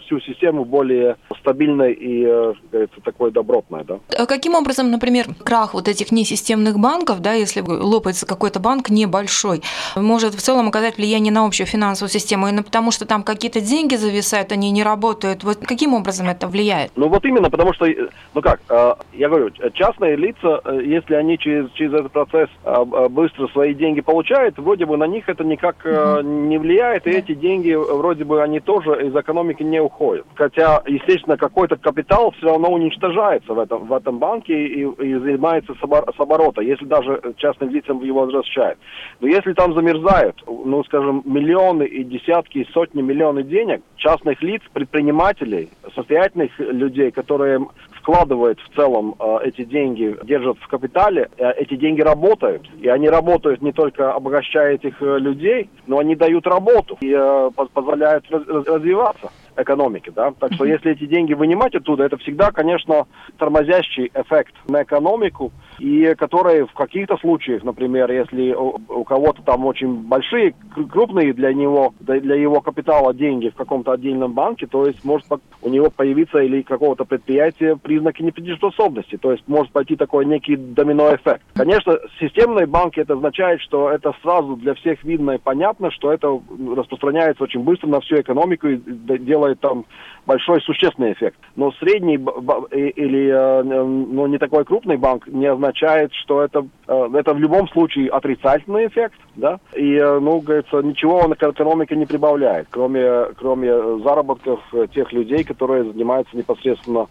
всю 0.05 0.19
систему 0.21 0.65
более 0.65 1.17
стабильной 1.39 1.93
и, 1.93 2.25
говорится, 2.71 3.01
такой 3.03 3.31
добротной. 3.31 3.83
Да? 3.83 3.99
А 4.17 4.25
каким 4.25 4.55
образом, 4.55 4.91
например, 4.91 5.27
крах 5.43 5.73
вот 5.73 5.87
этих 5.87 6.11
несистемных 6.11 6.79
банков, 6.79 7.21
да, 7.21 7.33
если 7.33 7.61
лопается 7.61 8.25
какой-то 8.25 8.59
банк 8.59 8.89
небольшой, 8.89 9.61
может 9.95 10.33
в 10.33 10.41
целом 10.41 10.67
оказать 10.67 10.97
влияние 10.97 11.31
на 11.31 11.45
общую 11.45 11.67
финансовую 11.67 12.09
систему, 12.09 12.47
именно 12.47 12.63
потому 12.63 12.91
что 12.91 13.05
там 13.05 13.23
какие-то 13.23 13.61
деньги 13.61 13.95
зависают, 13.95 14.51
они 14.51 14.71
не 14.71 14.83
работают. 14.83 15.43
Вот 15.43 15.57
каким 15.57 15.93
образом 15.93 16.27
это 16.27 16.47
влияет? 16.47 16.91
Ну 16.95 17.07
вот 17.07 17.25
именно, 17.25 17.49
потому 17.49 17.73
что, 17.73 17.87
ну 18.33 18.41
как, 18.41 18.59
э, 18.69 18.93
я 19.13 19.29
говорю, 19.29 19.49
частные 19.73 20.15
лица, 20.15 20.61
э, 20.65 20.81
если 20.83 21.15
они 21.15 21.37
через, 21.37 21.71
через 21.71 21.93
этот 21.93 22.11
процесс 22.11 22.49
э, 22.63 22.83
быстро 23.09 23.47
свои 23.47 23.73
деньги 23.73 24.01
получают, 24.01 24.57
вроде 24.57 24.85
бы 24.85 24.97
на 24.97 25.07
них 25.07 25.27
это 25.29 25.43
никак 25.43 25.77
угу. 25.83 26.21
не 26.21 26.57
влияет, 26.57 27.07
и 27.07 27.11
да. 27.11 27.17
эти 27.17 27.33
деньги 27.33 27.73
вроде 27.73 28.23
бы 28.23 28.41
они 28.41 28.59
тоже 28.59 29.07
из 29.07 29.15
экономики 29.15 29.63
не 29.63 29.79
уходят. 29.79 30.25
Хотя, 30.35 30.81
естественно, 30.85 31.37
какой-то 31.37 31.77
капитал 31.77 32.31
все 32.37 32.47
равно 32.47 32.71
уничтожается 32.71 33.53
в 33.53 33.59
этом, 33.59 33.85
в 33.87 33.93
этом 33.93 34.19
банке 34.19 34.53
и, 34.53 34.81
и 34.81 35.15
занимается 35.15 35.73
с 35.73 36.19
оборота, 36.19 36.61
если 36.61 36.85
даже 36.85 37.21
частным 37.37 37.69
лицам 37.69 38.03
его 38.03 38.21
возвращают. 38.21 38.79
Но 39.19 39.27
если 39.27 39.53
там 39.53 39.64
замерзают, 39.73 40.43
ну, 40.47 40.83
скажем, 40.83 41.21
миллионы 41.25 41.83
и 41.83 42.03
десятки, 42.03 42.59
и 42.59 42.71
сотни 42.71 43.01
миллионов 43.01 43.47
денег 43.47 43.81
частных 43.97 44.41
лиц, 44.41 44.61
предпринимателей, 44.73 45.69
состоятельных 45.95 46.51
людей, 46.59 47.11
которые 47.11 47.65
вкладывают 48.05 48.59
в 48.59 48.75
целом 48.75 49.15
э, 49.19 49.37
эти 49.45 49.63
деньги, 49.63 50.15
держат 50.23 50.57
в 50.59 50.67
капитале, 50.67 51.29
э, 51.37 51.51
эти 51.57 51.75
деньги 51.75 52.01
работают. 52.01 52.69
И 52.79 52.87
они 52.87 53.09
работают 53.09 53.61
не 53.63 53.71
только 53.71 54.13
обогащая 54.13 54.75
этих 54.75 55.01
э, 55.01 55.17
людей, 55.17 55.69
но 55.87 55.97
они 55.97 56.15
дают 56.15 56.45
работу 56.45 56.97
и 57.01 57.11
э, 57.11 57.49
позволяют 57.73 58.25
раз, 58.29 58.43
развиваться 58.47 59.31
экономики, 59.57 60.11
да. 60.15 60.31
Так 60.39 60.53
что 60.53 60.65
если 60.65 60.91
эти 60.91 61.05
деньги 61.05 61.33
вынимать 61.33 61.75
оттуда, 61.75 62.03
это 62.03 62.17
всегда, 62.17 62.51
конечно, 62.51 63.05
тормозящий 63.37 64.11
эффект 64.13 64.53
на 64.67 64.83
экономику, 64.83 65.51
и 65.79 66.13
который 66.15 66.65
в 66.65 66.73
каких-то 66.73 67.17
случаях, 67.17 67.63
например, 67.63 68.11
если 68.11 68.53
у, 68.53 68.79
у 68.89 69.03
кого-то 69.03 69.41
там 69.43 69.65
очень 69.65 69.93
большие, 70.07 70.55
крупные 70.91 71.33
для 71.33 71.53
него, 71.53 71.93
для 71.99 72.35
его 72.35 72.61
капитала 72.61 73.13
деньги 73.13 73.49
в 73.49 73.55
каком-то 73.55 73.91
отдельном 73.91 74.33
банке, 74.33 74.67
то 74.67 74.85
есть 74.85 75.03
может 75.03 75.25
у 75.61 75.69
него 75.69 75.89
появиться 75.89 76.39
или 76.39 76.61
какого-то 76.61 77.05
предприятия 77.05 77.75
признаки 77.75 78.21
неплатежеспособности, 78.21 79.17
то 79.17 79.31
есть 79.31 79.47
может 79.47 79.71
пойти 79.71 79.95
такой 79.95 80.25
некий 80.25 80.55
домино 80.55 81.15
эффект. 81.15 81.41
Конечно, 81.55 81.97
системные 82.19 82.65
банки 82.65 82.99
это 82.99 83.13
означает, 83.13 83.61
что 83.61 83.89
это 83.89 84.13
сразу 84.21 84.55
для 84.55 84.73
всех 84.75 85.03
видно 85.03 85.31
и 85.31 85.37
понятно, 85.37 85.91
что 85.91 86.11
это 86.11 86.39
распространяется 86.75 87.43
очень 87.43 87.61
быстро 87.61 87.87
на 87.87 87.99
всю 88.01 88.19
экономику 88.19 88.67
и 88.67 88.77
делает 88.77 89.44
там 89.53 89.85
большой 90.25 90.61
существенный 90.61 91.13
эффект. 91.13 91.37
Но 91.55 91.71
средний 91.73 92.15
или 92.15 93.63
ну, 93.63 94.27
не 94.27 94.37
такой 94.37 94.65
крупный 94.65 94.97
банк 94.97 95.27
не 95.27 95.45
означает, 95.45 96.13
что 96.13 96.41
это, 96.41 96.65
э, 96.87 97.09
это 97.13 97.33
в 97.33 97.39
любом 97.39 97.67
случае 97.69 98.09
отрицательный 98.09 98.87
эффект, 98.87 99.15
да, 99.35 99.59
и, 99.75 99.99
ну, 99.99 100.39
говорится, 100.39 100.81
ничего 100.81 101.17
он 101.19 101.33
к 101.33 101.43
экономике 101.43 101.95
не 101.95 102.05
прибавляет, 102.05 102.67
кроме, 102.69 103.25
кроме 103.37 103.99
заработков 104.03 104.59
тех 104.93 105.11
людей, 105.13 105.43
которые 105.43 105.83
занимаются 105.83 106.35
непосредственно 106.35 107.07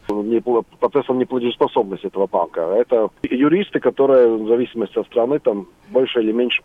процессом 0.81 1.18
неплатежеспособности 1.18 2.07
этого 2.07 2.27
банка. 2.27 2.61
Это 2.61 3.09
юристы, 3.22 3.81
которые 3.81 4.37
в 4.37 4.48
зависимости 4.48 4.98
от 4.98 5.07
страны 5.07 5.38
там 5.38 5.66
больше 5.90 6.20
или 6.20 6.33
меньше 6.33 6.62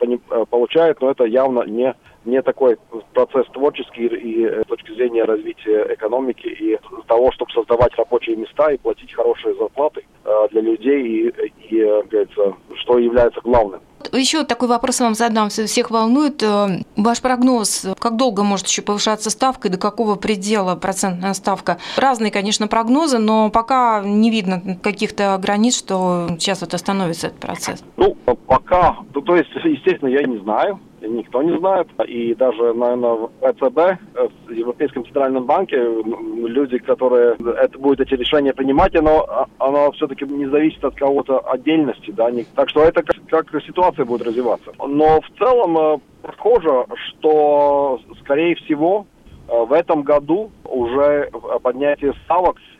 получают, 0.49 1.01
но 1.01 1.11
это 1.11 1.25
явно 1.25 1.63
не 1.63 1.93
не 2.25 2.41
такой 2.41 2.77
процесс 3.13 3.47
творческий 3.47 4.07
и 4.07 4.63
с 4.63 4.67
точки 4.67 4.91
зрения 4.91 5.23
развития 5.23 5.87
экономики 5.93 6.38
и 6.43 6.77
того, 7.07 7.31
чтобы 7.31 7.51
создавать 7.51 7.93
рабочие 7.95 8.35
места 8.35 8.71
и 8.71 8.77
платить 8.77 9.13
хорошие 9.13 9.55
зарплаты 9.55 10.05
э, 10.23 10.47
для 10.51 10.61
людей 10.61 11.01
и, 11.03 11.27
и 11.69 11.81
говорится, 12.09 12.55
что 12.75 12.99
является 12.99 13.41
главным. 13.41 13.81
Еще 14.13 14.43
такой 14.43 14.69
вопрос 14.69 15.01
вам 15.01 15.13
задам, 15.13 15.49
всех 15.49 15.91
волнует. 15.91 16.41
Э, 16.41 16.83
ваш 16.95 17.21
прогноз, 17.21 17.87
как 17.99 18.15
долго 18.15 18.43
может 18.43 18.67
еще 18.67 18.81
повышаться 18.81 19.29
ставка 19.29 19.67
и 19.67 19.71
до 19.71 19.77
какого 19.77 20.15
предела 20.15 20.75
процентная 20.75 21.33
ставка? 21.33 21.77
Разные, 21.97 22.31
конечно, 22.31 22.67
прогнозы, 22.67 23.17
но 23.17 23.49
пока 23.49 24.01
не 24.03 24.29
видно 24.29 24.77
каких-то 24.81 25.37
границ, 25.41 25.77
что 25.77 26.27
сейчас 26.39 26.61
вот 26.61 26.73
остановится 26.73 27.27
этот 27.27 27.39
процесс. 27.39 27.83
Ну, 27.97 28.15
пока, 28.47 28.97
то, 29.13 29.21
то 29.21 29.35
есть, 29.35 29.49
естественно, 29.63 30.09
я 30.09 30.23
не 30.23 30.37
знаю 30.37 30.79
никто 31.01 31.41
не 31.41 31.57
знает. 31.57 31.87
И 32.07 32.33
даже, 32.35 32.73
наверное, 32.73 33.13
в 33.13 33.31
ЭЦБ, 33.41 33.77
э, 33.77 34.27
в 34.47 34.51
Европейском 34.51 35.03
Центральном 35.05 35.45
банке, 35.45 35.77
люди, 35.77 36.77
которые 36.79 37.35
это 37.35 37.77
будут 37.77 38.01
эти 38.01 38.15
решения 38.15 38.53
принимать, 38.53 38.95
оно, 38.95 39.25
а, 39.27 39.47
оно 39.59 39.91
все-таки 39.91 40.25
не 40.25 40.47
зависит 40.47 40.83
от 40.83 40.95
кого-то 40.95 41.39
отдельности. 41.39 42.11
Да? 42.11 42.29
Так 42.55 42.69
что 42.69 42.83
это 42.83 43.03
как, 43.03 43.15
как 43.27 43.63
ситуация 43.63 44.05
будет 44.05 44.27
развиваться. 44.27 44.71
Но 44.79 45.21
в 45.21 45.37
целом 45.37 45.77
э, 45.77 45.97
похоже, 46.21 46.85
что, 47.09 47.99
скорее 48.21 48.55
всего, 48.55 49.05
э, 49.47 49.65
в 49.65 49.73
этом 49.73 50.03
году 50.03 50.51
уже 50.63 51.29
поднятие 51.61 52.13
ставок 52.25 52.57
Э, 52.57 52.78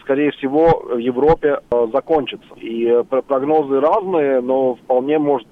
скорее 0.00 0.32
всего, 0.32 0.82
в 0.90 0.98
Европе 0.98 1.60
э, 1.70 1.86
закончится. 1.92 2.46
И 2.56 2.84
э, 2.86 3.04
прогнозы 3.04 3.80
разные, 3.80 4.40
но 4.40 4.74
вполне 4.74 5.18
может 5.18 5.48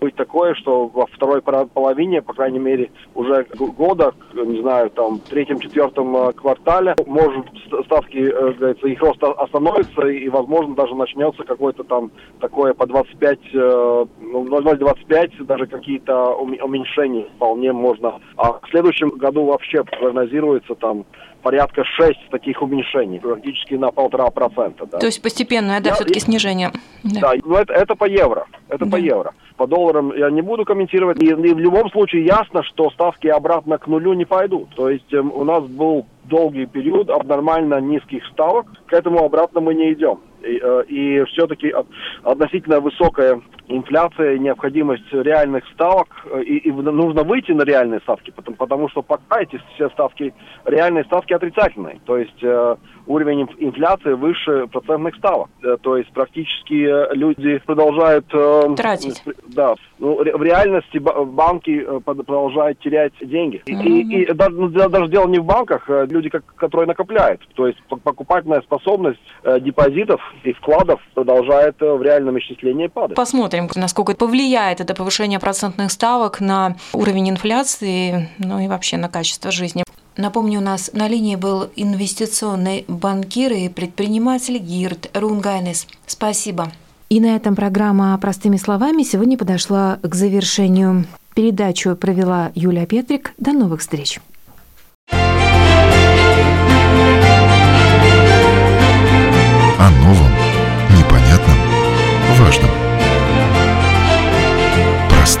быть 0.00 0.14
такое, 0.14 0.54
что 0.54 0.86
во 0.86 1.06
второй 1.06 1.42
половине, 1.42 2.22
по 2.22 2.34
крайней 2.34 2.60
мере, 2.60 2.90
уже 3.14 3.46
года, 3.76 4.14
не 4.34 4.60
знаю, 4.60 4.90
там, 4.90 5.18
третьем-четвертом 5.18 6.32
квартале, 6.34 6.94
может 7.06 7.46
ставки, 7.84 8.18
говорится, 8.18 8.86
их 8.86 9.00
рост 9.00 9.22
остановится, 9.22 10.06
и, 10.06 10.28
возможно, 10.28 10.74
даже 10.74 10.94
начнется 10.94 11.42
какое-то 11.44 11.82
там 11.84 12.10
такое 12.40 12.74
по 12.74 12.86
25, 12.86 13.38
ну, 13.52 14.06
0,25, 14.20 15.44
даже 15.44 15.66
какие-то 15.66 16.34
уменьшения 16.34 17.26
вполне 17.36 17.72
можно. 17.72 18.20
А 18.36 18.52
в 18.52 18.70
следующем 18.70 19.10
году 19.10 19.44
вообще 19.46 19.82
прогнозируется 19.84 20.74
там 20.74 21.04
порядка 21.42 21.84
6 21.84 22.30
таких 22.30 22.62
уменьшений, 22.62 23.20
практически 23.20 23.74
на 23.74 23.90
полтора 23.90 24.30
процента. 24.30 24.86
Да. 24.86 24.98
То 24.98 25.06
есть 25.06 25.22
постепенное, 25.22 25.80
да, 25.80 25.94
все-таки 25.94 26.20
снижение. 26.20 26.70
Да, 27.02 27.20
да 27.20 27.32
ну 27.44 27.56
это, 27.56 27.72
это 27.72 27.94
по 27.94 28.04
евро. 28.04 28.46
Это 28.68 28.84
да. 28.84 28.90
по 28.90 28.96
евро. 28.96 29.34
По 29.56 29.66
долларам 29.66 30.16
я 30.16 30.30
не 30.30 30.42
буду 30.42 30.64
комментировать. 30.64 31.22
И, 31.22 31.26
и 31.26 31.34
в 31.34 31.58
любом 31.58 31.90
случае 31.90 32.24
ясно, 32.24 32.62
что 32.62 32.90
ставки 32.90 33.26
обратно 33.26 33.78
к 33.78 33.86
нулю 33.86 34.14
не 34.14 34.24
пойдут. 34.24 34.70
То 34.74 34.88
есть 34.88 35.12
э, 35.12 35.18
у 35.18 35.44
нас 35.44 35.64
был 35.64 36.06
долгий 36.24 36.66
период 36.66 37.10
абнормально 37.10 37.80
низких 37.80 38.24
ставок. 38.32 38.66
К 38.86 38.92
этому 38.94 39.24
обратно 39.24 39.60
мы 39.60 39.74
не 39.74 39.92
идем. 39.92 40.20
И, 40.42 40.60
э, 40.62 40.84
и 40.88 41.24
все-таки 41.24 41.72
относительно 42.22 42.80
высокая 42.80 43.40
инфляция, 43.76 44.38
необходимость 44.38 45.12
реальных 45.12 45.64
ставок, 45.74 46.08
э, 46.26 46.42
и, 46.42 46.58
и 46.58 46.72
нужно 46.72 47.22
выйти 47.22 47.52
на 47.52 47.62
реальные 47.62 48.00
ставки, 48.00 48.30
потому, 48.30 48.56
потому 48.56 48.88
что 48.88 49.02
пока 49.02 49.42
эти 49.42 49.60
все 49.74 49.88
ставки, 49.90 50.34
реальные 50.64 51.04
ставки 51.04 51.32
отрицательные. 51.32 52.00
То 52.04 52.18
есть 52.18 52.42
э, 52.42 52.76
уровень 53.06 53.48
инфляции 53.58 54.12
выше 54.12 54.66
процентных 54.68 55.16
ставок. 55.16 55.50
Э, 55.62 55.76
то 55.80 55.96
есть 55.96 56.12
практически 56.12 56.84
э, 56.84 57.14
люди 57.14 57.58
продолжают... 57.66 58.26
Э, 58.32 58.74
Тратить. 58.76 59.22
Да. 59.48 59.74
Ну, 59.98 60.16
в 60.16 60.42
реальности 60.42 60.98
банки 60.98 61.86
продолжают 62.04 62.78
терять 62.80 63.12
деньги. 63.20 63.62
Mm-hmm. 63.66 63.84
И, 63.84 64.22
и 64.22 64.32
даже, 64.32 64.50
ну, 64.50 64.68
даже 64.68 65.08
дело 65.08 65.28
не 65.28 65.38
в 65.38 65.44
банках, 65.44 65.88
люди, 65.88 66.28
которые 66.28 66.86
накопляют. 66.86 67.40
То 67.54 67.66
есть 67.68 67.78
покупательная 67.88 68.62
способность 68.62 69.20
депозитов 69.60 70.20
и 70.42 70.52
вкладов 70.52 71.00
продолжает 71.14 71.76
в 71.80 72.02
реальном 72.02 72.38
исчислении 72.38 72.88
падать. 72.88 73.16
Посмотрим, 73.62 73.82
насколько 73.82 74.14
повлияет 74.14 74.80
это 74.80 74.94
повышение 74.94 75.38
процентных 75.38 75.92
ставок 75.92 76.40
на 76.40 76.76
уровень 76.92 77.30
инфляции, 77.30 78.28
ну 78.38 78.58
и 78.58 78.66
вообще 78.66 78.96
на 78.96 79.08
качество 79.08 79.52
жизни. 79.52 79.84
Напомню, 80.16 80.58
у 80.58 80.62
нас 80.62 80.90
на 80.92 81.06
линии 81.06 81.36
был 81.36 81.70
инвестиционный 81.76 82.84
банкир 82.88 83.52
и 83.52 83.68
предприниматель 83.68 84.58
Гирд 84.58 85.10
Рунгайнес. 85.14 85.86
Спасибо. 86.06 86.72
И 87.08 87.20
на 87.20 87.36
этом 87.36 87.54
программа 87.54 88.18
«Простыми 88.18 88.56
словами» 88.56 89.04
сегодня 89.04 89.38
подошла 89.38 89.98
к 90.02 90.14
завершению. 90.14 91.06
Передачу 91.34 91.94
провела 91.94 92.50
Юлия 92.54 92.86
Петрик. 92.86 93.32
До 93.38 93.52
новых 93.52 93.80
встреч. 93.80 94.20
О 99.78 99.90
новом, 99.90 100.32
непонятном, 100.98 101.58
важном. 102.38 102.81